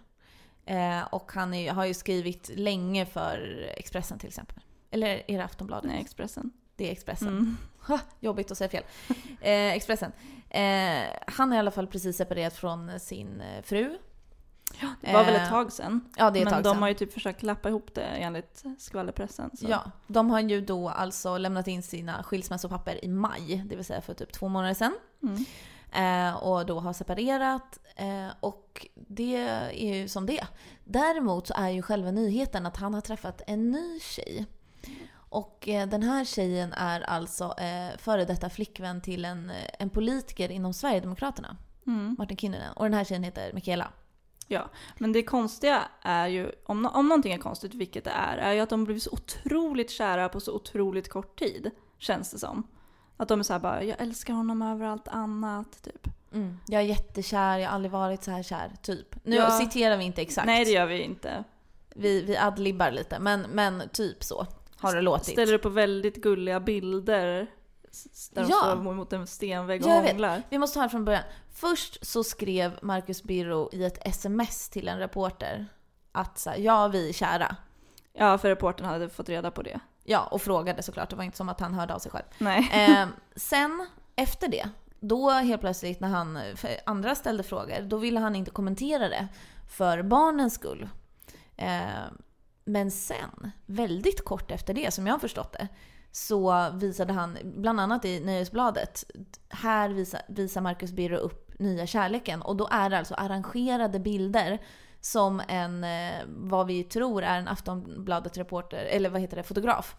[0.67, 4.57] Eh, och han är, har ju skrivit länge för Expressen till exempel.
[4.91, 5.91] Eller är det Aftonbladet?
[5.91, 6.51] Nej, Expressen.
[6.77, 7.29] Det är Expressen.
[7.29, 7.57] Mm.
[7.87, 8.85] Ha, jobbigt att säga fel.
[9.41, 10.13] Eh, Expressen.
[10.51, 13.63] Eh, han har i alla fall precis separerat från sin eh,
[14.75, 14.89] fru.
[15.01, 16.01] Det var väl Eh, ett tag sedan.
[16.17, 16.83] Ja, det är ett men tag de sedan.
[16.83, 19.51] har ju typ försökt lappa ihop det enligt skvallerpressen.
[19.57, 19.67] Så.
[19.69, 24.01] Ja, de har ju då alltså lämnat in sina skilsmässopapper i maj, det vill säga
[24.01, 24.95] för typ två månader sedan.
[25.23, 25.45] Mm.
[25.93, 27.79] Eh, och då har separerat.
[27.97, 30.47] Eh, och det är ju som det
[30.85, 34.47] Däremot så är ju själva nyheten att han har träffat en ny tjej.
[35.31, 39.91] Och eh, den här tjejen är alltså eh, före detta flickvän till en, eh, en
[39.91, 41.57] politiker inom Sverigedemokraterna.
[41.87, 42.17] Mm.
[42.19, 42.73] Martin Kinnunen.
[42.73, 43.93] Och den här tjejen heter Mikaela.
[44.51, 48.53] Ja, men det konstiga är ju, om, om någonting är konstigt, vilket det är, är
[48.53, 51.71] ju att de blivit så otroligt kära på så otroligt kort tid.
[51.99, 52.67] Känns det som.
[53.17, 56.09] Att de är såhär bara, jag älskar honom över allt annat, typ.
[56.33, 56.59] Mm.
[56.67, 59.25] Jag är jättekär, jag har aldrig varit så här kär, typ.
[59.25, 59.51] Nu Ja.
[59.51, 60.47] citerar vi inte exakt.
[60.47, 61.45] Nej, det gör vi inte.
[61.95, 65.33] Vi, vi adlibbar lite, men, men typ så har det låtit.
[65.33, 67.47] Ställer upp på väldigt gulliga bilder.
[68.33, 68.57] Där de Ja.
[68.61, 70.43] står mot en stenvägg och Ja, hånglar.
[70.49, 71.23] Vi måste ta det från början.
[71.53, 75.67] Först så skrev Marcus Birro i ett sms till en reporter
[76.13, 77.57] att så här, ja, vi är kära.
[78.13, 79.81] Ja, för reportern hade fått reda på det.
[80.05, 81.11] Ja, och frågade såklart.
[81.11, 82.25] Det var inte som att han hörde av sig själv.
[82.39, 82.71] Nej.
[82.73, 83.07] Eh,
[83.37, 84.69] sen, efter det,
[85.01, 86.39] då helt plötsligt när han,
[86.87, 89.29] andra ställde frågor, då ville han inte kommentera det
[89.71, 90.89] för barnens skull.
[91.57, 91.81] Eh,
[92.65, 95.69] men sen, väldigt kort efter det, som jag har förstått det,
[96.13, 99.05] så visade han, bland annat i Nöjesbladet,
[99.49, 102.43] här visar, visar Marcus Birro upp nya kärleken.
[102.43, 104.59] Och då är det alltså arrangerade bilder
[105.01, 109.97] som en, eh, vad vi tror är en Aftonbladet-reporter, eller vad heter det, fotograf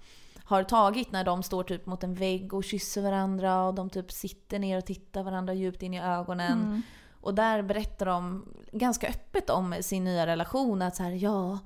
[0.49, 4.11] har tagit när de står typ mot en vägg och kysser varandra och de typ
[4.11, 6.59] sitter ner och tittar varandra djupt in i ögonen.
[6.59, 6.81] Mm.
[7.21, 10.81] Och där berättar de ganska öppet om sin nya relation.
[10.81, 11.59] Att så här, ja,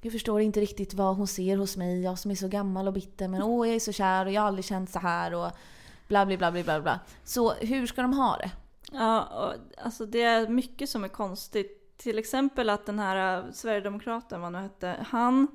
[0.00, 2.02] jag förstår inte riktigt vad hon ser hos mig.
[2.02, 3.28] Jag som är så gammal och bitter.
[3.28, 5.34] Men åh, jag är så kär och jag har aldrig känt så här.
[5.34, 5.50] Och
[6.08, 7.00] bla, bla, bla, bla, bla.
[7.24, 8.50] Så hur ska de ha det?
[8.92, 11.96] Ja, och, alltså det är mycket som är konstigt.
[11.96, 15.48] Till exempel att den här äh, Sverigedemokraten, vad han nu hette, han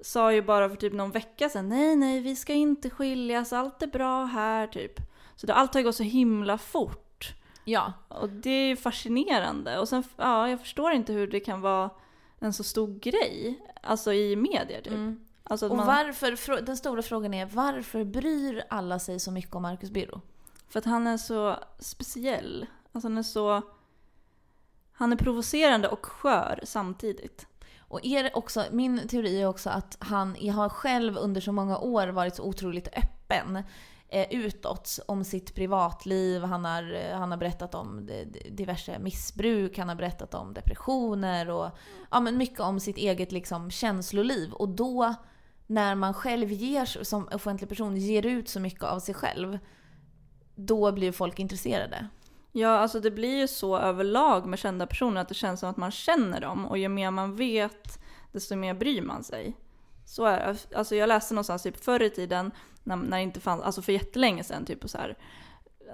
[0.00, 3.82] sa ju bara för typ någon vecka sedan nej, nej, vi ska inte skiljas, allt
[3.82, 4.92] är bra här, typ.
[5.36, 7.34] Så det, allt har gått så himla fort.
[7.64, 9.78] Ja, Och det är ju fascinerande.
[9.78, 11.90] Och sen, ja, jag förstår inte hur det kan vara
[12.38, 14.92] en så stor grej, alltså i medier typ.
[14.92, 15.24] Mm.
[15.42, 19.62] Alltså och man, varför, den stora frågan är varför bryr alla sig så mycket om
[19.62, 20.20] Marcus Birro?
[20.68, 22.66] För att han är så speciell.
[22.92, 23.62] Alltså han är så...
[24.92, 27.46] Han är provocerande och skör samtidigt.
[27.78, 32.08] Och är också, min teori är också att han har själv under så många år
[32.08, 33.62] varit så otroligt öppen
[34.08, 36.42] eh, utåt om sitt privatliv.
[36.42, 38.08] Han har, eh, han har berättat om
[38.50, 41.70] diverse missbruk, han har berättat om depressioner och
[42.10, 44.52] ja, men mycket om sitt eget liksom, känsloliv.
[44.52, 45.14] Och då
[45.66, 49.58] när man själv ger, som offentlig person ger ut så mycket av sig själv,
[50.54, 52.08] då blir folk intresserade.
[52.52, 55.76] Ja, alltså det blir ju så överlag med kända personer att det känns som att
[55.76, 56.66] man känner dem.
[56.66, 57.98] Och ju mer man vet,
[58.32, 59.56] desto mer bryr man sig.
[60.08, 60.76] Så är det.
[60.78, 62.50] Alltså jag läste någonstans typ förr i tiden,
[62.84, 65.16] när, när det inte fanns, alltså för jättelänge sedan, typ så här,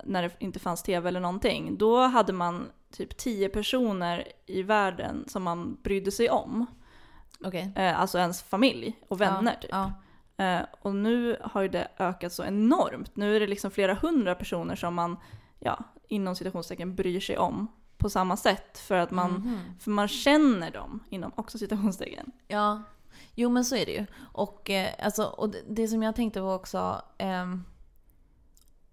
[0.04, 1.78] när det inte fanns tv eller någonting.
[1.78, 6.66] Då hade man typ tio personer i världen som man brydde sig om.
[7.44, 7.72] Okej?
[7.76, 9.70] Eh, alltså ens familj och vänner ja, typ.
[10.36, 10.44] Ja.
[10.44, 13.16] Eh, och nu har ju det ökat så enormt.
[13.16, 15.16] Nu är det liksom flera hundra personer som man,
[15.58, 18.78] ja, inom citationstecken bryr sig om på samma sätt.
[18.78, 19.58] För att man, Mhm.
[19.80, 22.32] för man känner dem inom också citationstecken.
[22.48, 22.82] Ja,
[23.34, 24.06] jo men så är det ju.
[24.32, 27.64] Och, eh, alltså, och det, det som jag tänkte var också, ehm,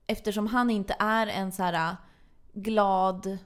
[0.07, 1.95] eftersom han inte är en så här
[2.53, 3.37] glad,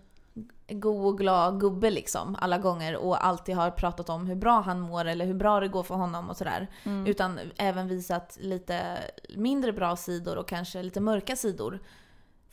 [0.69, 4.79] god och glad gubbe liksom alla gånger och alltid har pratat om hur bra han
[4.79, 6.67] mår eller hur bra det går för honom och sådär.
[7.07, 8.97] Utan även visat lite
[9.35, 11.79] mindre bra sidor och kanske lite mörka sidor.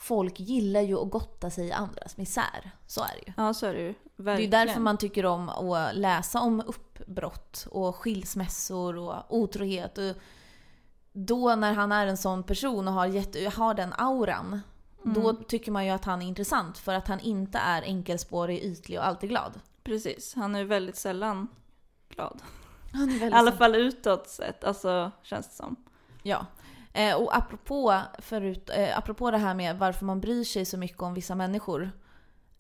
[0.03, 2.71] Folk gillar ju att gotta sig i andras misär.
[2.87, 3.33] Så är det ju.
[3.37, 3.95] Ja, så är det ju.
[4.17, 4.51] Det är Verkligen.
[4.51, 9.99] därför man tycker om att läsa om uppbrott och skilsmässor och otrohet.
[9.99, 10.17] Och
[11.13, 14.61] då när han är en sån person och har, jätte, har den auran,
[15.03, 18.99] då tycker man ju att han är intressant för att han inte är enkelspårig, ytlig
[18.99, 19.61] och alltid glad.
[19.85, 21.49] Precis, han är ju väldigt sällan
[22.09, 22.43] glad.
[22.93, 25.77] Han är I väldigt alla fall utåt sett, alltså känns det som.
[26.23, 26.47] Ja.
[26.93, 31.03] Eh, och apropå, förut, eh, apropå det här med varför man bryr sig så mycket
[31.03, 31.91] om vissa människor.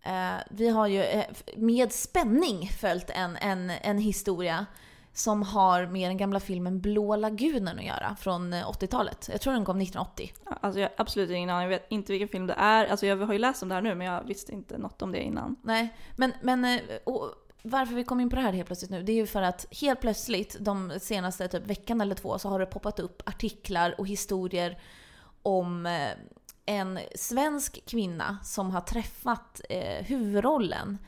[0.03, 1.25] Eh, vi har ju eh,
[1.57, 4.66] med spänning följt en, en, en historia
[5.12, 9.29] som har med den gamla filmen Blå lagunen att göra från eh, 80-talet.
[9.33, 10.33] Jag tror den kom 1980.
[10.45, 12.87] Alltså jag har absolut ingen aning, jag vet inte vilken film det är.
[12.87, 15.12] Alltså jag har ju läst om det här nu men jag visste inte något om
[15.12, 15.57] det innan.
[15.62, 17.31] Nej, men, men eh, och
[17.62, 19.66] varför vi kom in på det här helt plötsligt nu, det är ju för att
[19.70, 24.07] helt plötsligt de senaste typ veckan eller två så har det poppat upp artiklar och
[24.07, 24.79] historier
[25.42, 26.09] om eh,
[26.66, 30.98] en svensk kvinna som har träffat eh, huvudrollen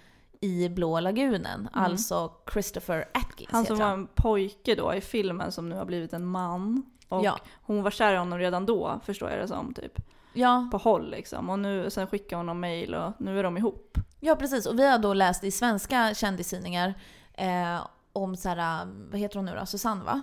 [0.41, 5.69] i Blå lagunen, alltså Christopher Atkins Han som var en pojke då i filmen som
[5.69, 6.83] nu har blivit en man.
[7.09, 7.39] Och Ja.
[7.63, 9.75] hon var kär i honom redan då, förstår jag det som.
[9.75, 10.01] Typ.
[10.33, 11.51] Ja, På håll liksom.
[11.51, 13.99] Och nu, sen skickade hon någon mail och nu är de ihop.
[14.27, 14.67] Ja, precis.
[14.67, 16.95] Och vi har då läst i svenska kändistidningar
[17.35, 19.67] eh, om så här, vad heter hon nu då?
[19.67, 20.23] Susanne va?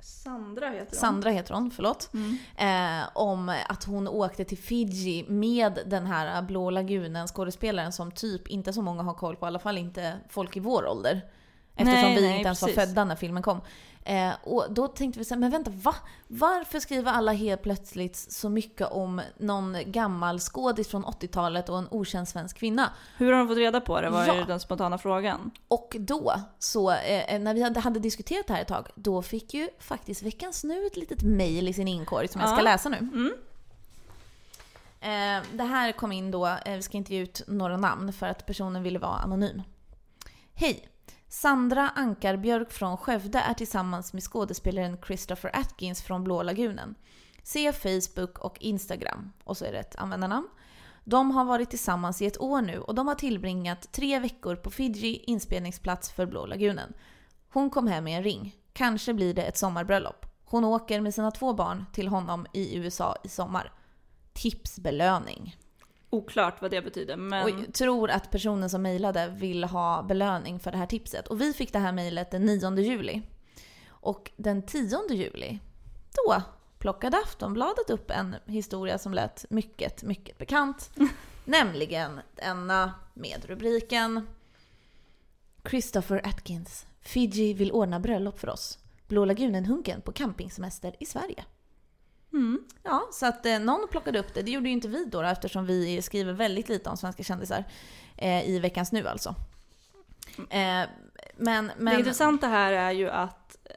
[0.00, 0.98] Sandra heter hon.
[0.98, 2.10] Sandra heter hon, förlåt.
[2.56, 8.48] Eh, om att hon åkte till Fiji med den här Blå lagunen skådespelaren som typ
[8.48, 11.24] inte så många har koll på, i alla fall inte folk i vår ålder.
[11.74, 12.84] Eftersom Nej, vi nej, inte ens var precis.
[12.84, 13.60] födda när filmen kom.
[14.04, 15.94] Eh, och då tänkte vi så här, men vänta, va?
[16.28, 21.88] Varför skriver alla helt plötsligt så mycket om någon gammal skådis från 80-talet och en
[21.90, 22.90] okänd svensk kvinna?
[23.16, 24.10] Hur har de fått reda på det?
[24.10, 24.44] var Ja.
[24.46, 25.50] den spontana frågan.
[25.68, 29.54] Och då, så eh, när vi hade, hade diskuterat det här ett tag, då fick
[29.54, 32.62] ju faktiskt Veckans Nu ett litet mejl i sin inkorg som jag ska Ja.
[32.64, 33.30] läsa nu.
[35.00, 38.26] Eh, det här kom in då, eh, vi ska inte ge ut några namn för
[38.26, 39.62] att personen ville vara anonym.
[40.54, 40.86] Hej!
[41.32, 46.94] Sandra Ankarbjörk från Skövde är tillsammans med skådespelaren Christopher Atkins från Blå lagunen.
[47.42, 49.32] Se Facebook och Instagram.
[49.44, 50.48] Och så är det ett användarnamn.
[51.04, 54.70] De har varit tillsammans i ett år nu och de har tillbringat tre veckor på
[54.70, 56.92] Fiji, inspelningsplats för Blå lagunen.
[57.48, 58.56] Hon kom hem med en ring.
[58.72, 60.26] Kanske blir det ett sommarbröllop.
[60.44, 63.72] Hon åker med sina två barn till honom i USA i sommar.
[64.32, 65.56] Tipsbelöning.
[66.10, 67.42] Oklart vad det betyder, men...
[67.42, 71.28] Och jag tror att personen som mejlade vill ha belöning för det här tipset.
[71.28, 73.22] Och vi fick det här mejlet den 9 juli.
[73.88, 75.58] Och den 10 juli,
[76.12, 76.42] då
[76.78, 80.90] plockade Aftonbladet upp en historia som lät mycket, mycket bekant.
[81.44, 84.26] Nämligen denna med rubriken
[85.70, 86.86] Christopher Atkins.
[87.00, 88.78] Fiji vill ordna bröllop för oss.
[89.08, 91.44] Blå lagunen-hunken på campingsemester i Sverige.
[92.32, 92.64] Mm.
[92.82, 94.42] Ja, så att eh, någon plockade upp det.
[94.42, 97.64] Det gjorde ju inte vi då, då eftersom vi skriver väldigt lite om svenska kändisar.
[98.16, 99.34] Eh, I Veckans Nu alltså.
[100.50, 100.88] Eh,
[101.36, 101.94] men, men...
[101.94, 103.74] Det intressanta här är ju att eh,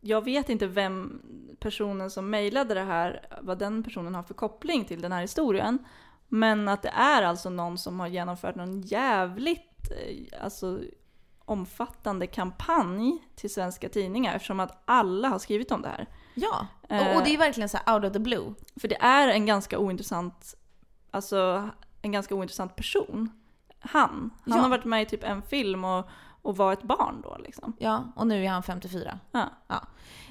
[0.00, 1.22] jag vet inte vem
[1.60, 5.78] personen som mejlade det här, vad den personen har för koppling till den här historien.
[6.28, 10.80] Men att det är alltså någon som har genomfört någon jävligt eh, alltså,
[11.44, 16.06] omfattande kampanj till svenska tidningar eftersom att alla har skrivit om det här.
[16.40, 17.08] Ja, Eh.
[17.10, 18.54] och, och det är verkligen så out of the blue.
[18.80, 20.54] För det är en ganska ointressant,
[21.10, 21.68] alltså
[22.02, 23.30] en ganska ointressant person.
[23.80, 24.30] Han.
[24.44, 24.62] Han Ja.
[24.62, 26.08] har varit med i typ en film och,
[26.42, 27.76] och var ett barn då liksom.
[27.78, 29.18] Ja, och nu är han 54.
[29.32, 29.48] Ja.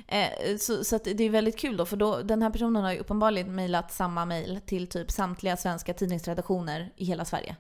[0.07, 2.99] Eh, så så det är väldigt kul då, för då, den här personen har ju
[2.99, 7.55] uppenbarligen mejlat samma mejl till typ samtliga svenska tidningsredaktioner i hela Sverige.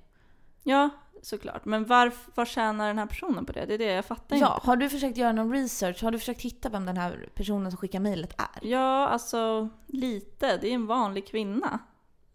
[0.63, 0.89] Ja,
[1.21, 1.65] såklart.
[1.65, 3.65] Men varf, vad tjänar den här personen på det?
[3.65, 4.67] Det är det jag fattar Ja, inte.
[4.67, 6.03] har du försökt göra någon research?
[6.03, 8.67] Har du försökt hitta vem den här personen som skickar mejlet är?
[8.67, 10.57] Ja, alltså lite.
[10.57, 11.79] Det är en vanlig kvinna.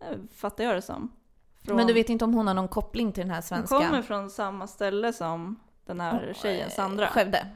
[0.00, 1.12] eh, Fattar jag det som.
[1.64, 3.78] Från, Men du vet inte om hon har någon koppling till den här Hon svenska...
[3.78, 7.08] kommer från samma ställe som den här tjejen, Sandra.
[7.08, 7.46] Skövde.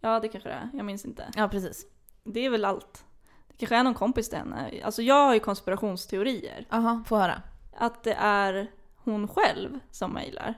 [0.00, 0.70] Ja, det kanske det är.
[0.72, 1.24] Jag minns inte.
[1.36, 1.86] Ja, precis.
[2.24, 3.04] Det är väl allt.
[3.48, 4.70] Det kanske är någon kompis till henne.
[4.84, 6.66] Alltså jag har ju konspirationsteorier.
[6.70, 7.42] Jaha, få höra.
[7.76, 10.54] Att det är hon själv som mejlar.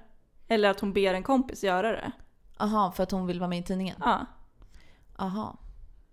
[0.49, 2.13] Eller att hon ber en kompis göra det.
[2.57, 3.97] Aha, för att hon vill vara med i tidningen?
[4.01, 4.27] Ja.
[5.17, 5.57] Aha.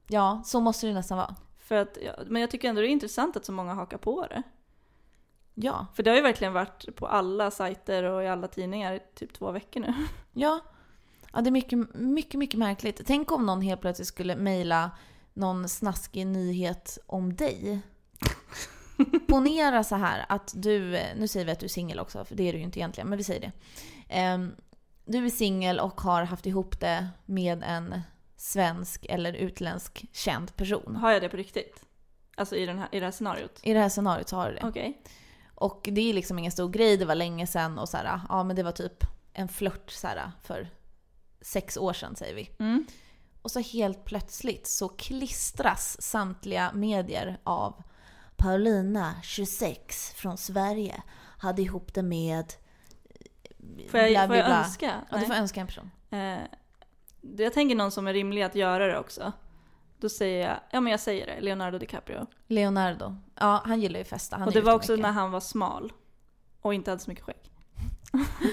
[0.07, 1.35] Ja, så måste det nästan vara.
[1.59, 4.27] För att, ja, men jag tycker ändå det är intressant att så många hakar på
[4.27, 4.43] det.
[5.53, 5.87] Ja.
[5.93, 9.33] För det har ju verkligen varit på alla sajter och i alla tidningar i typ
[9.33, 9.93] två veckor nu.
[10.33, 10.59] Ja.
[11.33, 13.01] Ja, det är mycket, mycket, mycket märkligt.
[13.05, 14.91] Tänk om någon helt plötsligt skulle mejla
[15.33, 17.81] någon snaskig nyhet om dig.
[19.27, 22.43] Ponera så här att du, nu säger vi att du är singel också, för det
[22.43, 23.51] är du ju inte egentligen, men vi säger det.
[24.09, 24.55] Ehm,
[25.05, 28.01] du är singel och har haft ihop det med en
[28.37, 30.95] svensk eller utländsk känd person.
[30.95, 31.85] Har jag det på riktigt?
[32.37, 33.59] Alltså i, den här, i det här scenariot?
[33.63, 34.61] I det här scenariot så har du det.
[34.63, 35.01] Okej.
[35.55, 38.43] Och det är liksom ingen stor grej, det var länge sedan och så här, ja
[38.43, 39.03] men det var typ
[39.33, 40.69] en flört så här för
[41.41, 42.49] sex år sedan säger vi.
[42.59, 42.85] Mm.
[43.41, 47.83] Och så helt plötsligt så klistras samtliga medier av
[48.37, 51.03] Paulina, 26, från Sverige,
[51.37, 52.53] hade ihop det med...
[53.89, 54.93] Får jag, bla, får bla, jag önska?
[55.11, 55.91] Ja, du får önska en person.
[56.09, 56.37] Eh,
[57.37, 59.31] jag tänker någon som är rimlig att göra det också.
[59.99, 62.25] Då säger jag, ja men jag säger det, Leonardo DiCaprio.
[62.47, 63.15] Leonardo.
[63.35, 64.37] Ja, han gillar ju festa.
[64.37, 65.01] Han och det var också mycket.
[65.03, 65.93] när han var smal.
[66.61, 67.51] Och inte hade så mycket skägg.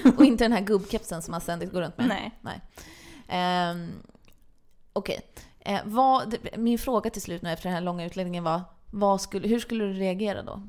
[0.17, 2.07] Och inte den här gubbkepsen som han ständigt går runt med.
[2.07, 2.39] Nej.
[2.41, 2.61] Nej.
[3.27, 3.91] Ehm,
[4.93, 5.21] Okej.
[5.59, 8.61] Eh, vad- min fråga till slut nu efter den här långa utläggningen var,
[8.93, 10.61] vad skulle, hur skulle du reagera då?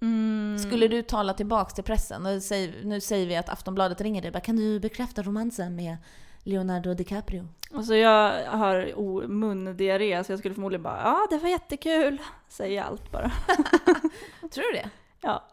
[0.00, 0.58] Mm.
[0.58, 2.26] Skulle du tala tillbaks till pressen?
[2.26, 4.30] Och säg, nu säger vi att Aftonbladet ringer dig.
[4.30, 5.96] Bara, Kan du bekräfta romansen med
[6.42, 7.48] Leonardo DiCaprio?
[7.74, 12.18] Alltså jag har o- mundiarré så jag skulle förmodligen bara ja det var jättekul.
[12.48, 13.30] Säga allt bara.
[14.50, 14.90] Tror du det?
[15.20, 15.44] Ja,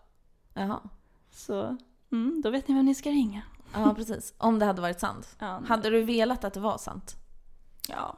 [0.53, 0.79] Jaha.
[1.31, 1.77] så
[2.11, 3.41] mm, då vet ni vem ni ska ringa.
[3.73, 4.33] Ja, precis.
[4.37, 5.35] Om det hade varit sant.
[5.39, 5.61] Ja.
[5.67, 7.15] Hade du velat att det var sant?
[7.89, 8.17] ja,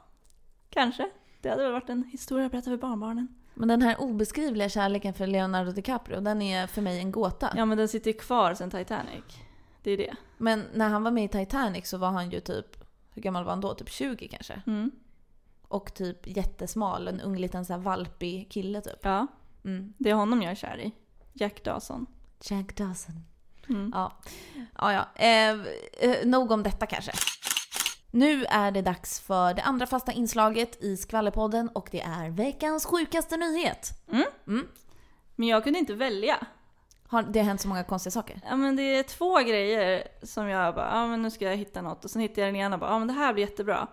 [0.70, 1.10] kanske.
[1.40, 3.28] Det hade väl varit en historia att berätta för barnbarnen.
[3.58, 7.52] Men den här obeskrivliga kärleken för Leonardo DiCaprio, den är för mig en gåta.
[7.56, 9.24] Ja men den sitter ju kvar sen Titanic.
[9.82, 10.14] Det är det.
[10.36, 12.66] Men när han var med i Titanic så var han ju typ,
[13.14, 13.74] hur gammal var han då?
[13.74, 14.62] Typ 20 kanske?
[14.66, 14.90] Mm.
[15.68, 18.98] Och typ jättesmal, en ung liten så här valpig kille typ.
[19.02, 19.26] Ja,
[19.64, 19.92] Mm.
[19.98, 20.92] det är honom jag är kär i.
[21.32, 22.06] Jack Dawson.
[22.42, 23.24] Jack Dawson.
[23.68, 23.90] Mm.
[23.94, 24.12] Ja,
[24.78, 24.92] ja.
[24.92, 25.06] ja.
[25.14, 25.50] Eh,
[26.10, 27.12] eh, nog om detta kanske.
[28.10, 32.86] Nu är det dags för det andra fasta inslaget i Skvallerpodden och det är veckans
[32.86, 33.90] sjukaste nyhet.
[35.36, 36.46] Men jag kunde inte välja.
[37.08, 38.40] Har det hänt så många konstiga saker?
[38.48, 41.82] Ja men det är två grejer som jag bara, ja men nu ska jag hitta
[41.82, 42.04] något.
[42.04, 43.86] Och sen hittade jag den ena och bara, ja men det här blir jättebra.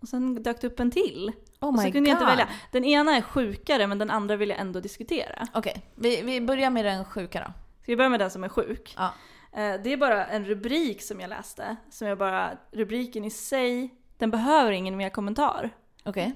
[0.00, 1.32] Och sen dök det upp en till.
[1.60, 2.30] Oh och så my kunde jag inte God.
[2.30, 2.48] välja.
[2.72, 5.46] Den ena är sjukare men den andra vill jag ändå diskutera.
[5.54, 7.52] Okej, vi, vi börjar med den sjuka då.
[7.82, 8.94] Ska vi börja med den som är sjuk?
[8.96, 9.14] Ja.
[9.52, 11.76] Eh, Det är bara en rubrik som jag läste.
[11.90, 15.70] Som jag bara, rubriken i sig, den behöver ingen mer kommentar.
[16.04, 16.34] Okej.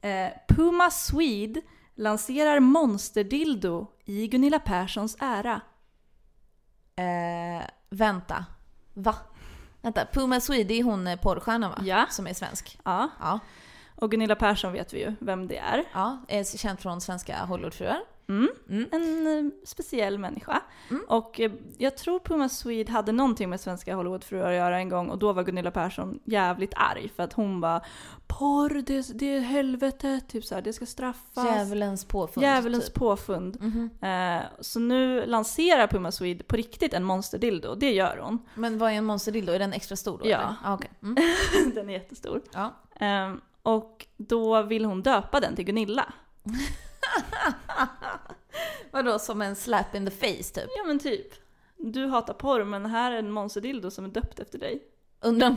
[0.00, 1.60] Eh, Puma Swede
[1.94, 5.60] lanserar monsterdildo i Gunilla Perssons ära.
[6.96, 8.44] Eh, vänta.
[8.94, 9.14] Va?
[9.82, 11.78] Vänta, Puma Swede, det är hon eh, porrstjärnan va?
[11.84, 12.06] Ja.
[12.10, 12.78] Som är svensk.
[12.84, 13.38] Ja, Ja.
[13.96, 15.84] och Gunilla Persson vet vi ju vem det är.
[15.94, 18.00] Ja, är känd från svenska Hollywoodfruar.
[18.30, 18.48] Mm.
[18.68, 18.88] Mm.
[18.92, 20.62] En eh, speciell människa.
[20.90, 21.02] Mm.
[21.08, 25.10] Och eh, jag tror Puma Swede hade någonting med svenska Hollywoodfruar att göra en gång
[25.10, 27.82] och då var Gunilla Persson jävligt arg för att hon bara
[28.26, 31.44] Porr, det, det är helvete, typ så här, det ska straffas.
[31.44, 32.44] Djävulens påfund.
[32.44, 32.94] Djävulens typ.
[32.94, 33.56] påfund.
[33.60, 33.90] Mhm.
[34.02, 38.38] Eh, så nu lanserar Puma Swede på riktigt en monsterdildo, det gör hon.
[38.54, 39.52] Men vad är en monsterdildo?
[39.52, 40.28] Är den extra stor då?
[40.28, 40.54] Ja.
[40.64, 40.90] Ah, okej.
[41.02, 41.16] mm.
[41.74, 42.42] Den är jättestor.
[42.52, 42.74] ja.
[43.06, 46.12] Eh, och då vill hon döpa den till Gunilla.
[48.90, 50.70] Vadå, som en slap in the face typ?
[50.76, 51.26] Ja men typ.
[51.76, 54.82] Du hatar porr men här är en monsterdildo som är döpt efter dig.
[55.20, 55.56] Undrar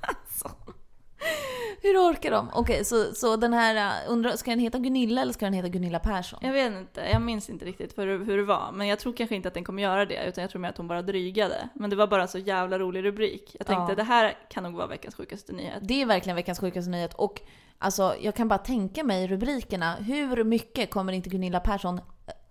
[0.00, 0.50] alltså.
[1.82, 2.50] Hur orkar de?
[2.54, 5.68] Okej, så, så den här, uh, undrar, ska den heta Gunilla eller ska den heta
[5.68, 6.38] Gunilla Persson?
[6.42, 8.72] Jag vet inte, jag minns inte riktigt för hur det var.
[8.72, 10.76] Men jag tror kanske inte att den kommer göra det, utan jag tror mer att
[10.76, 11.68] hon bara drygade.
[11.74, 13.56] Men det var bara en så jävla rolig rubrik.
[13.58, 13.96] Jag tänkte Ja.
[13.96, 15.78] det här kan nog vara veckans sjukaste nyhet.
[15.82, 17.40] Det är verkligen veckans sjukaste nyhet och
[17.78, 19.94] alltså, jag kan bara tänka mig rubrikerna.
[19.94, 22.00] Hur mycket kommer inte Gunilla Persson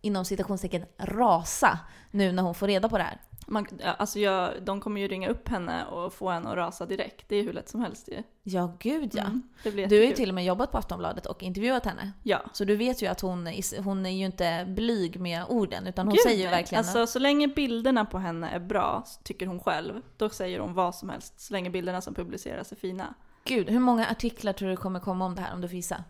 [0.04, 1.80] inom citationstecken rasa
[2.12, 3.22] nu när hon får reda på det här?
[3.48, 7.30] Man, alltså jag, de kommer ju ringa upp henne och få henne att rasa direkt.
[7.30, 8.24] Det är hur lätt som helst ju.
[8.44, 9.24] Ja, gud ja.
[9.24, 12.12] Mm, det blir Du har ju till och med jobbat på Aftonbladet och intervjuat henne.
[12.24, 12.42] Ja.
[12.54, 13.50] Så du vet ju att hon,
[13.84, 17.48] hon är ju inte blyg med orden utan hon Gud, säger verkligen Alltså så länge
[17.48, 21.40] bilderna på henne är bra, tycker hon själv, då säger hon vad som helst.
[21.40, 23.14] Så länge bilderna som publiceras är fina.
[23.44, 26.04] Gud, hur många artiklar tror du kommer komma om det här om du får gissa?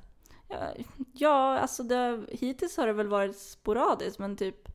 [1.14, 4.70] Ja, alltså det, hittills har det väl varit sporadiskt men typ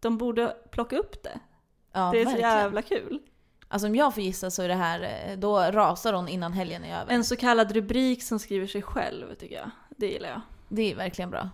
[0.00, 1.40] de borde plocka upp det.
[1.92, 2.50] Ja, det är så verkligen.
[2.50, 3.20] jävla kul.
[3.68, 6.84] Alltså om jag får gissa så är det här, eh, då rasar hon innan helgen
[6.84, 7.12] är över.
[7.12, 9.70] En så kallad rubrik som skriver sig själv tycker jag.
[9.96, 10.40] Det gillar jag.
[10.68, 11.50] Det är verkligen bra.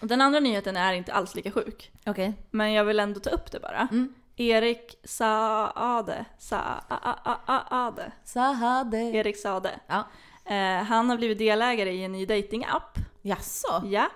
[0.00, 1.92] Den andra nyheten är inte alls lika sjuk.
[2.06, 2.34] Okej.
[2.50, 3.88] Men jag vill ändå ta upp det bara.
[3.90, 4.14] Mm.
[4.36, 6.24] Erik Saade.
[6.38, 8.12] Saade.
[8.24, 8.98] Sahade.
[8.98, 9.80] Erik Saade.
[9.86, 10.04] Ja.
[10.44, 12.98] Eh, han har blivit delägare i en ny datingapp.
[13.22, 13.82] Jaså?
[13.86, 14.08] Ja.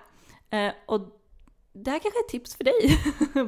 [0.49, 1.01] Eh, och
[1.73, 2.99] det här kanske är ett tips för dig.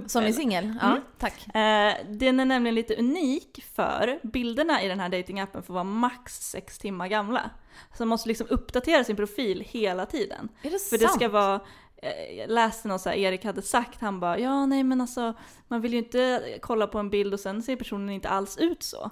[0.09, 0.73] Som är singel?
[0.81, 1.01] Ja, Mm.
[1.19, 1.47] tack.
[1.55, 6.33] Eh, den är nämligen lite unik för bilderna i den här datingappen får vara max
[6.49, 7.49] sex timmar gamla.
[7.97, 10.49] Så man måste liksom uppdatera sin profil hela tiden.
[10.61, 11.01] Är det För sant?
[11.01, 11.59] det ska vara,
[11.97, 15.33] eh, jag läste något så här, Erik hade sagt, han bara ja nej men alltså
[15.67, 18.83] man vill ju inte kolla på en bild och sen ser personen inte alls ut
[18.83, 19.11] så.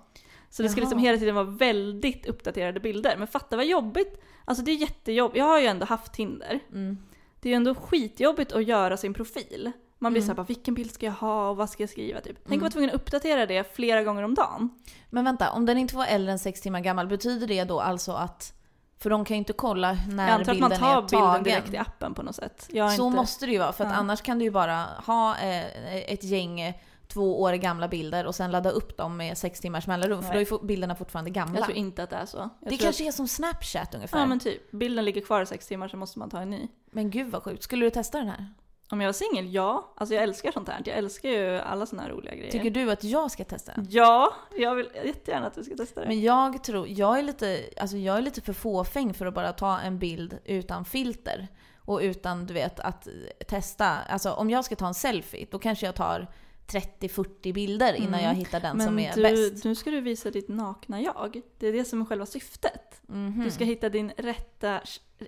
[0.49, 0.83] Så det ska Jaha.
[0.85, 3.15] liksom hela tiden vara väldigt uppdaterade bilder.
[3.17, 6.59] Men fatta vad jobbigt, alltså det är jättejobbigt, jag har ju ändå haft Tinder.
[6.71, 6.97] Mm.
[7.41, 9.71] Det är ju ändå skitjobbigt att göra sin profil.
[9.99, 10.35] Man blir Mm.
[10.35, 12.35] såhär, vilken bild ska jag ha och vad ska jag skriva typ.
[12.37, 12.59] Tänk Mm.
[12.59, 14.69] vara tvungen att uppdatera det flera gånger om dagen.
[15.09, 18.11] Men vänta, om den inte var äldre än sex timmar gammal, betyder det då alltså
[18.11, 18.53] att...
[18.99, 21.43] För de kan ju inte kolla när jag antar att bilden man tar är tagen.
[21.43, 22.67] bilden direkt i appen på något sätt.
[22.71, 23.01] Så inte...
[23.01, 23.91] måste det ju vara, för Ja.
[23.93, 26.73] annars kan du ju bara ha eh, ett gäng
[27.07, 30.39] två år gamla bilder och sen ladda upp dem med sex timmars mellanrum, för då
[30.39, 31.59] är bilderna fortfarande gamla.
[31.59, 32.37] Jag tror inte att det är så.
[32.37, 33.07] Jag det kanske att...
[33.07, 34.17] är som Snapchat ungefär.
[34.17, 34.29] Ja men...
[34.29, 36.67] men typ, bilden ligger kvar i sex timmar så måste man ta en ny.
[36.91, 37.63] gud vad sjukt.
[37.63, 38.47] Skulle du testa den här?
[38.89, 39.93] Om jag var singel, ja.
[39.95, 40.81] Alltså jag älskar sånt här.
[40.85, 42.51] Jag älskar ju alla såna här roliga grejer.
[42.51, 43.87] Tycker du att jag ska testa den?
[43.89, 46.07] Ja, jag vill jättegärna att du ska testa det.
[46.07, 49.53] Men jag tror, jag är lite, alltså jag är lite för fåfäng för att bara
[49.53, 51.47] ta en bild utan filter.
[51.77, 53.07] Och utan, du vet, att
[53.47, 53.87] testa.
[53.87, 56.27] Alltså om jag ska ta en selfie, då kanske jag tar
[56.67, 58.25] 30-40 bilder innan Mm.
[58.25, 59.65] jag hittar den Men som är du, bäst.
[59.65, 61.41] nu ska du visa ditt nakna jag.
[61.57, 63.01] Det är det som är själva syftet.
[63.07, 63.41] Mhm.
[63.43, 64.81] Du ska hitta din rätta,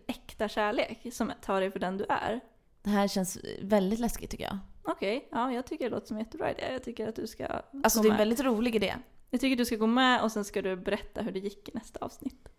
[0.08, 2.40] äkta kärlek som tar dig för den du är.
[2.84, 4.58] Det här känns väldigt läskigt tycker jag.
[4.84, 6.64] Okej, ja jag tycker det låter som en jättebra idé.
[6.72, 7.48] Jag tycker att du ska
[7.84, 8.96] Alltså det är en väldigt rolig idé.
[9.30, 11.72] Jag tycker du ska gå med och sen ska du berätta hur det gick i
[11.74, 12.50] nästa avsnitt.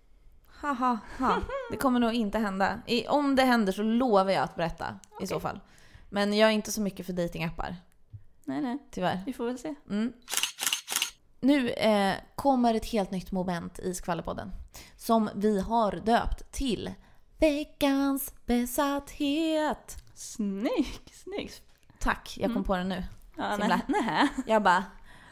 [0.46, 1.42] Haha, ha.
[1.70, 2.82] Det kommer nog inte hända.
[2.86, 5.60] I, om det händer så lovar jag att berätta i så fall.
[6.10, 7.76] Men jag är inte så mycket för datingappar,
[8.50, 9.22] Nej, nej, tyvärr.
[9.26, 9.74] vi får väl se.
[9.90, 10.12] Mm.
[11.40, 14.52] Nu eh, kommer ett helt nytt moment i Skvallerpodden.
[14.96, 16.90] Som vi har döpt till
[17.38, 19.96] Veckans besatthet.
[20.14, 21.62] Snyggt, snyggt.
[21.98, 22.64] Tack, jag kom Mm.
[22.64, 23.04] på den nu.
[23.36, 24.28] Ja, nej, nej.
[24.46, 24.84] Jag bara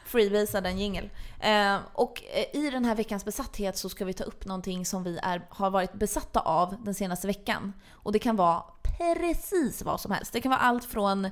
[0.07, 1.11] freebasade en jingel.
[1.41, 5.03] Eh, och eh, i den här veckans besatthet så ska vi ta upp någonting som
[5.05, 7.73] vi är, har varit besatta av den senaste veckan.
[7.91, 8.63] Och det kan vara
[8.99, 10.33] precis vad som helst.
[10.33, 11.29] Det kan vara allt från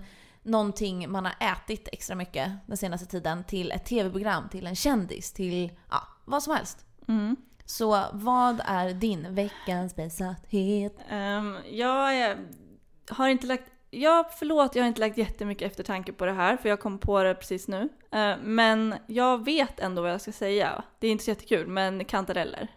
[0.46, 5.32] någonting man har ätit extra mycket den senaste tiden till ett tv-program, till en kändis,
[5.32, 6.86] till ja, vad som helst.
[7.08, 7.36] Mm.
[7.64, 10.96] Så vad är din veckans besatthet?
[11.08, 12.36] Ehm, jag
[13.10, 16.68] har inte lagt, ja förlåt jag har inte lagt jättemycket eftertanke på det här för
[16.68, 17.88] jag kom på det precis nu.
[18.12, 20.84] Eh, men jag vet ändå vad jag ska säga.
[20.98, 22.68] Det är inte så jättekul men kantareller.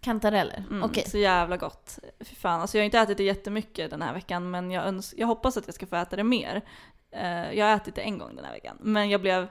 [0.00, 0.64] Kantareller?
[0.70, 1.04] Mm, Okej.
[1.08, 1.98] Så jävla gott.
[2.20, 5.14] Fy fan, alltså jag har inte ätit det jättemycket den här veckan men jag, öns-
[5.16, 6.62] jag hoppas att jag ska få äta det mer.
[7.10, 9.48] Eh, jag har ätit det en gång den här veckan men jag blev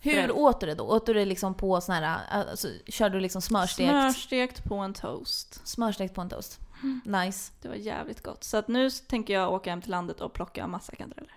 [0.00, 0.84] Hur åt du det då?
[0.84, 3.90] Åt du det liksom på sån här, alltså, körde du liksom smörstekt?
[3.90, 5.68] smörstekt på en toast.
[5.68, 6.60] Smörstekt på en toast.
[7.04, 7.52] Nice.
[7.62, 8.44] Det var jävligt gott.
[8.44, 11.34] Så att nu tänker jag åka hem till landet och plocka massa kantareller.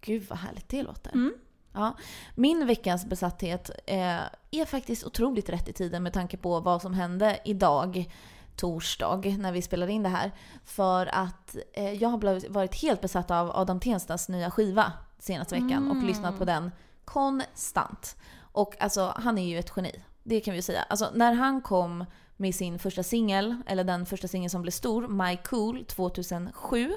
[0.00, 1.12] Gud vad härligt det låter.
[1.12, 1.34] Mm.
[1.72, 1.96] Ja.
[2.34, 4.20] Min veckans besatthet eh,
[4.50, 8.10] är faktiskt otroligt rätt i tiden med tanke på vad som hände idag,
[8.56, 10.32] torsdag, när vi spelade in det här.
[10.64, 15.90] För att eh, jag har varit helt besatt av Adam Tenstas nya skiva senaste veckan
[15.90, 16.70] och lyssnat på den
[17.04, 18.16] konstant.
[18.52, 20.02] Och alltså, han är ju ett geni.
[20.22, 20.82] Det kan vi ju säga.
[20.82, 22.04] Alltså, när han kom
[22.36, 26.92] med sin första singel, eller den första singeln som blev stor, My Cool 2007.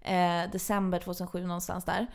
[0.00, 2.06] Eh, december 2007 någonstans där.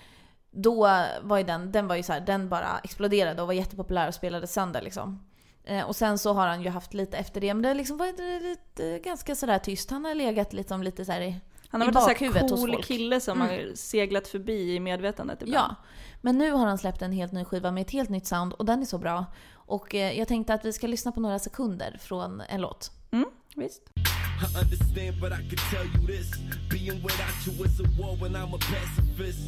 [0.52, 0.88] Då
[1.22, 4.14] var ju den, den var ju så här, den bara exploderade och var jättepopulär och
[4.14, 5.31] spelade sönder liksom.
[5.72, 7.98] Eh, och sen så har han ju haft lite efter det, men det har liksom
[7.98, 9.92] varit lite, ganska sådär tyst.
[9.92, 12.84] Han har legat liksom lite så här i Han har I varit en sån cool
[12.84, 13.48] kille som Mm.
[13.48, 15.72] har seglat förbi i medvetandet ibland.
[15.72, 15.76] Ja,
[16.22, 18.66] men nu har han släppt en helt ny skiva med ett helt nytt sound och
[18.66, 19.26] den är så bra.
[19.54, 22.92] Och eh, jag tänkte att vi ska lyssna på några sekunder från en låt.
[23.12, 23.82] Mm, visst.
[23.96, 26.32] I understand, but I can tell you this.
[26.70, 29.40] Being without you is a war when I'm a pacifist.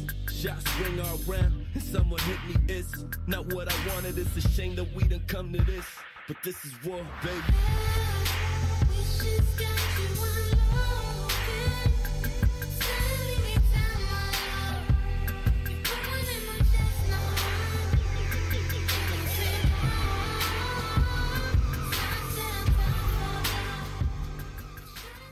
[0.42, 2.74] Shots ring around, and someone hit me.
[2.74, 2.92] It's
[3.26, 4.18] not what I wanted.
[4.18, 5.86] It's a shame that we didn't come to this.
[6.26, 7.54] But this is war, baby.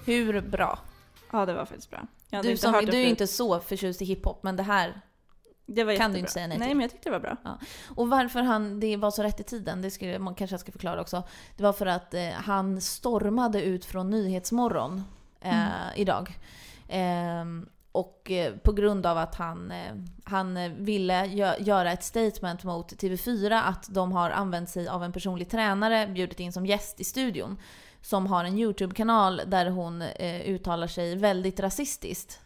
[0.05, 0.79] Hur bra?
[1.31, 2.07] Ja, det var faktiskt bra.
[2.31, 5.01] Du, inte som, du är ju inte så förtjust i hiphop, men det här...
[5.67, 6.19] det var kan du jättebra.
[6.19, 6.77] inte säga nej Nej, till.
[6.77, 7.59] men jag tyckte det var bra.
[7.97, 11.01] Och varför han, det var så rätt i tiden, det skulle man kanske ska förklara
[11.01, 11.23] också.
[11.57, 15.05] Det var för att eh, han stormade ut från Nyhetsmorgon
[15.41, 15.63] eh,
[15.97, 16.39] idag.
[16.89, 19.93] Ehm, och eh, på grund av att han, eh,
[20.25, 25.05] han eh, ville gö- göra ett statement mot TV4 att de har använt sig av
[25.05, 27.59] en personlig tränare, bjudit in som gäst i studion.
[28.01, 32.41] Som har en YouTube-kanal där hon eh, uttalar sig väldigt rasistiskt.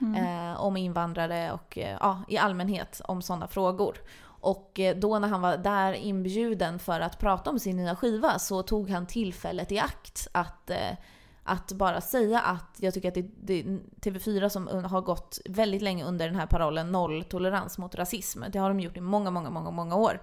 [0.00, 0.50] Mm.
[0.52, 3.96] Eh, om invandrare och eh, ja, i allmänhet om sådana frågor.
[4.40, 8.38] Och eh, då när han var där inbjuden för att prata om sin nya skiva
[8.38, 10.96] så tog han tillfället i akt att, eh,
[11.42, 13.62] att bara säga att jag tycker att det, det
[14.00, 18.42] TV4 som har gått väldigt länge under den här parollen nolltolerans mot rasism.
[18.52, 20.20] Det har de gjort i många, många, många, många år.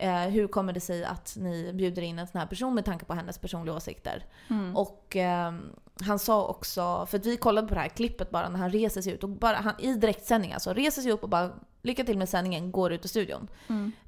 [0.00, 3.04] Eh, hur kommer det sig att ni bjuder in en sån här person med tanke
[3.04, 4.26] på hennes personliga åsikter?
[4.74, 5.52] Och eh,
[6.00, 9.02] han sa också, för att vi kollade på det här klippet bara när han reser
[9.02, 11.50] sig ut och bara han, i direktsändning alltså reser sig upp och bara
[11.82, 13.48] lycka till med sändningen, går ut ur studion.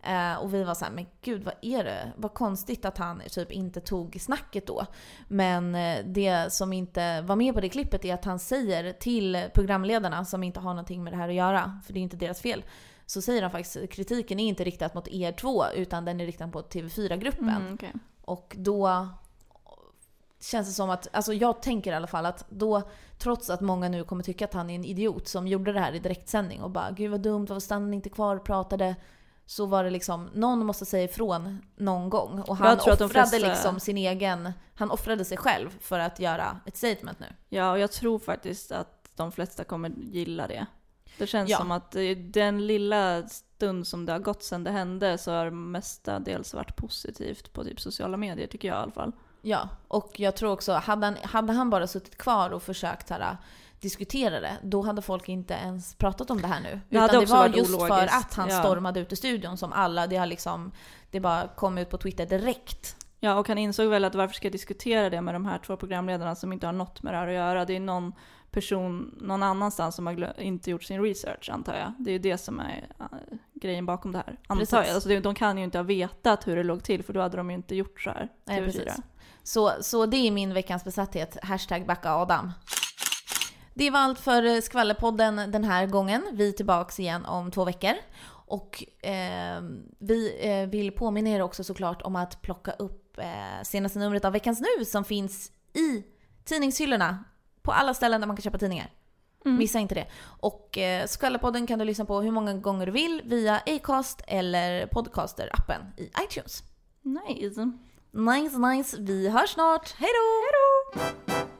[0.02, 2.12] Eh, och vi var så här, men gud vad är det?
[2.16, 4.86] Vad konstigt att han typ inte tog snacket då.
[5.28, 9.44] Men eh, det som inte var med på det klippet är att han säger till
[9.54, 12.40] programledarna som inte har någonting med det här att göra, för det är inte deras
[12.40, 12.62] fel.
[13.10, 16.46] Så säger han faktiskt kritiken är inte riktad mot er två utan den är riktad
[16.46, 17.48] mot TV4-gruppen.
[17.48, 17.92] Mm, okej.
[18.24, 19.08] Och då
[20.40, 22.82] känns det som att, alltså jag tänker i alla fall att då,
[23.18, 25.92] trots att många nu kommer tycka att han är en idiot som gjorde det här
[25.92, 28.96] i direktsändning och bara gud vad dumt, varför stannade ni inte kvar och pratade?
[29.46, 32.40] Så var det liksom, någon måste säga ifrån någon gång.
[32.40, 36.76] Och han offrade flesta- liksom sin egen, han offrade sig själv för att göra ett
[36.76, 37.26] statement nu.
[37.48, 40.66] Ja, och jag tror faktiskt att de flesta kommer gilla det.
[41.20, 41.58] Det känns Ja.
[41.58, 45.50] som att den lilla stund som det har gått sedan det hände så har det
[45.50, 49.12] mestadels varit positivt på typ sociala medier tycker jag i alla fall.
[49.42, 53.36] Ja, och jag tror också, hade han, hade han bara suttit kvar och försökt här,
[53.80, 56.80] diskutera det, då hade folk inte ens pratat om det här nu.
[56.88, 58.16] Det Utan det var just för ologiskt.
[58.16, 58.62] att han Ja.
[58.62, 60.72] stormade ut ur studion som alla, det har liksom,
[61.10, 62.96] det bara kom ut på Twitter direkt.
[63.22, 65.76] Ja, och han insåg väl att varför ska jag diskutera det med de här två
[65.76, 67.64] programledarna som inte har något med det här att göra?
[67.64, 68.12] Det är någon
[68.50, 71.92] person någon annanstans som har inte gjort sin research antar jag.
[71.98, 73.06] Det är ju det som är uh,
[73.54, 74.38] grejen bakom det här.
[74.46, 74.72] Antar Precis.
[74.72, 74.88] jag.
[74.88, 77.36] Alltså, det, de kan ju inte ha vetat hur det låg till för då hade
[77.36, 78.28] de ju inte gjort så här.
[78.44, 78.64] Nej, TV4.
[78.64, 78.94] precis.
[79.42, 81.36] Så, så det är min veckans besatthet.
[81.42, 82.52] Hashtag backa Adam.
[83.74, 86.22] Det var allt för eh, Skvallerpodden den här gången.
[86.32, 87.92] Vi är tillbaks igen om två veckor.
[88.50, 89.62] Och eh,
[89.98, 94.32] vi eh, vill påminna er också såklart om att plocka upp eh, senaste numret av
[94.32, 96.04] Veckans Nu som finns i
[96.44, 97.24] tidningshyllorna
[97.62, 98.90] på alla ställen där man kan köpa tidningar.
[99.44, 100.06] Missa inte det.
[100.22, 104.86] Och eh, Skvallerpodden kan du lyssna på hur många gånger du vill via Acast eller
[104.86, 106.62] Podcaster-appen i iTunes.
[107.02, 107.72] Nice.
[108.12, 108.96] Nice, nice.
[109.00, 109.94] Vi hörs snart.
[109.98, 110.08] Hej
[110.94, 111.59] då!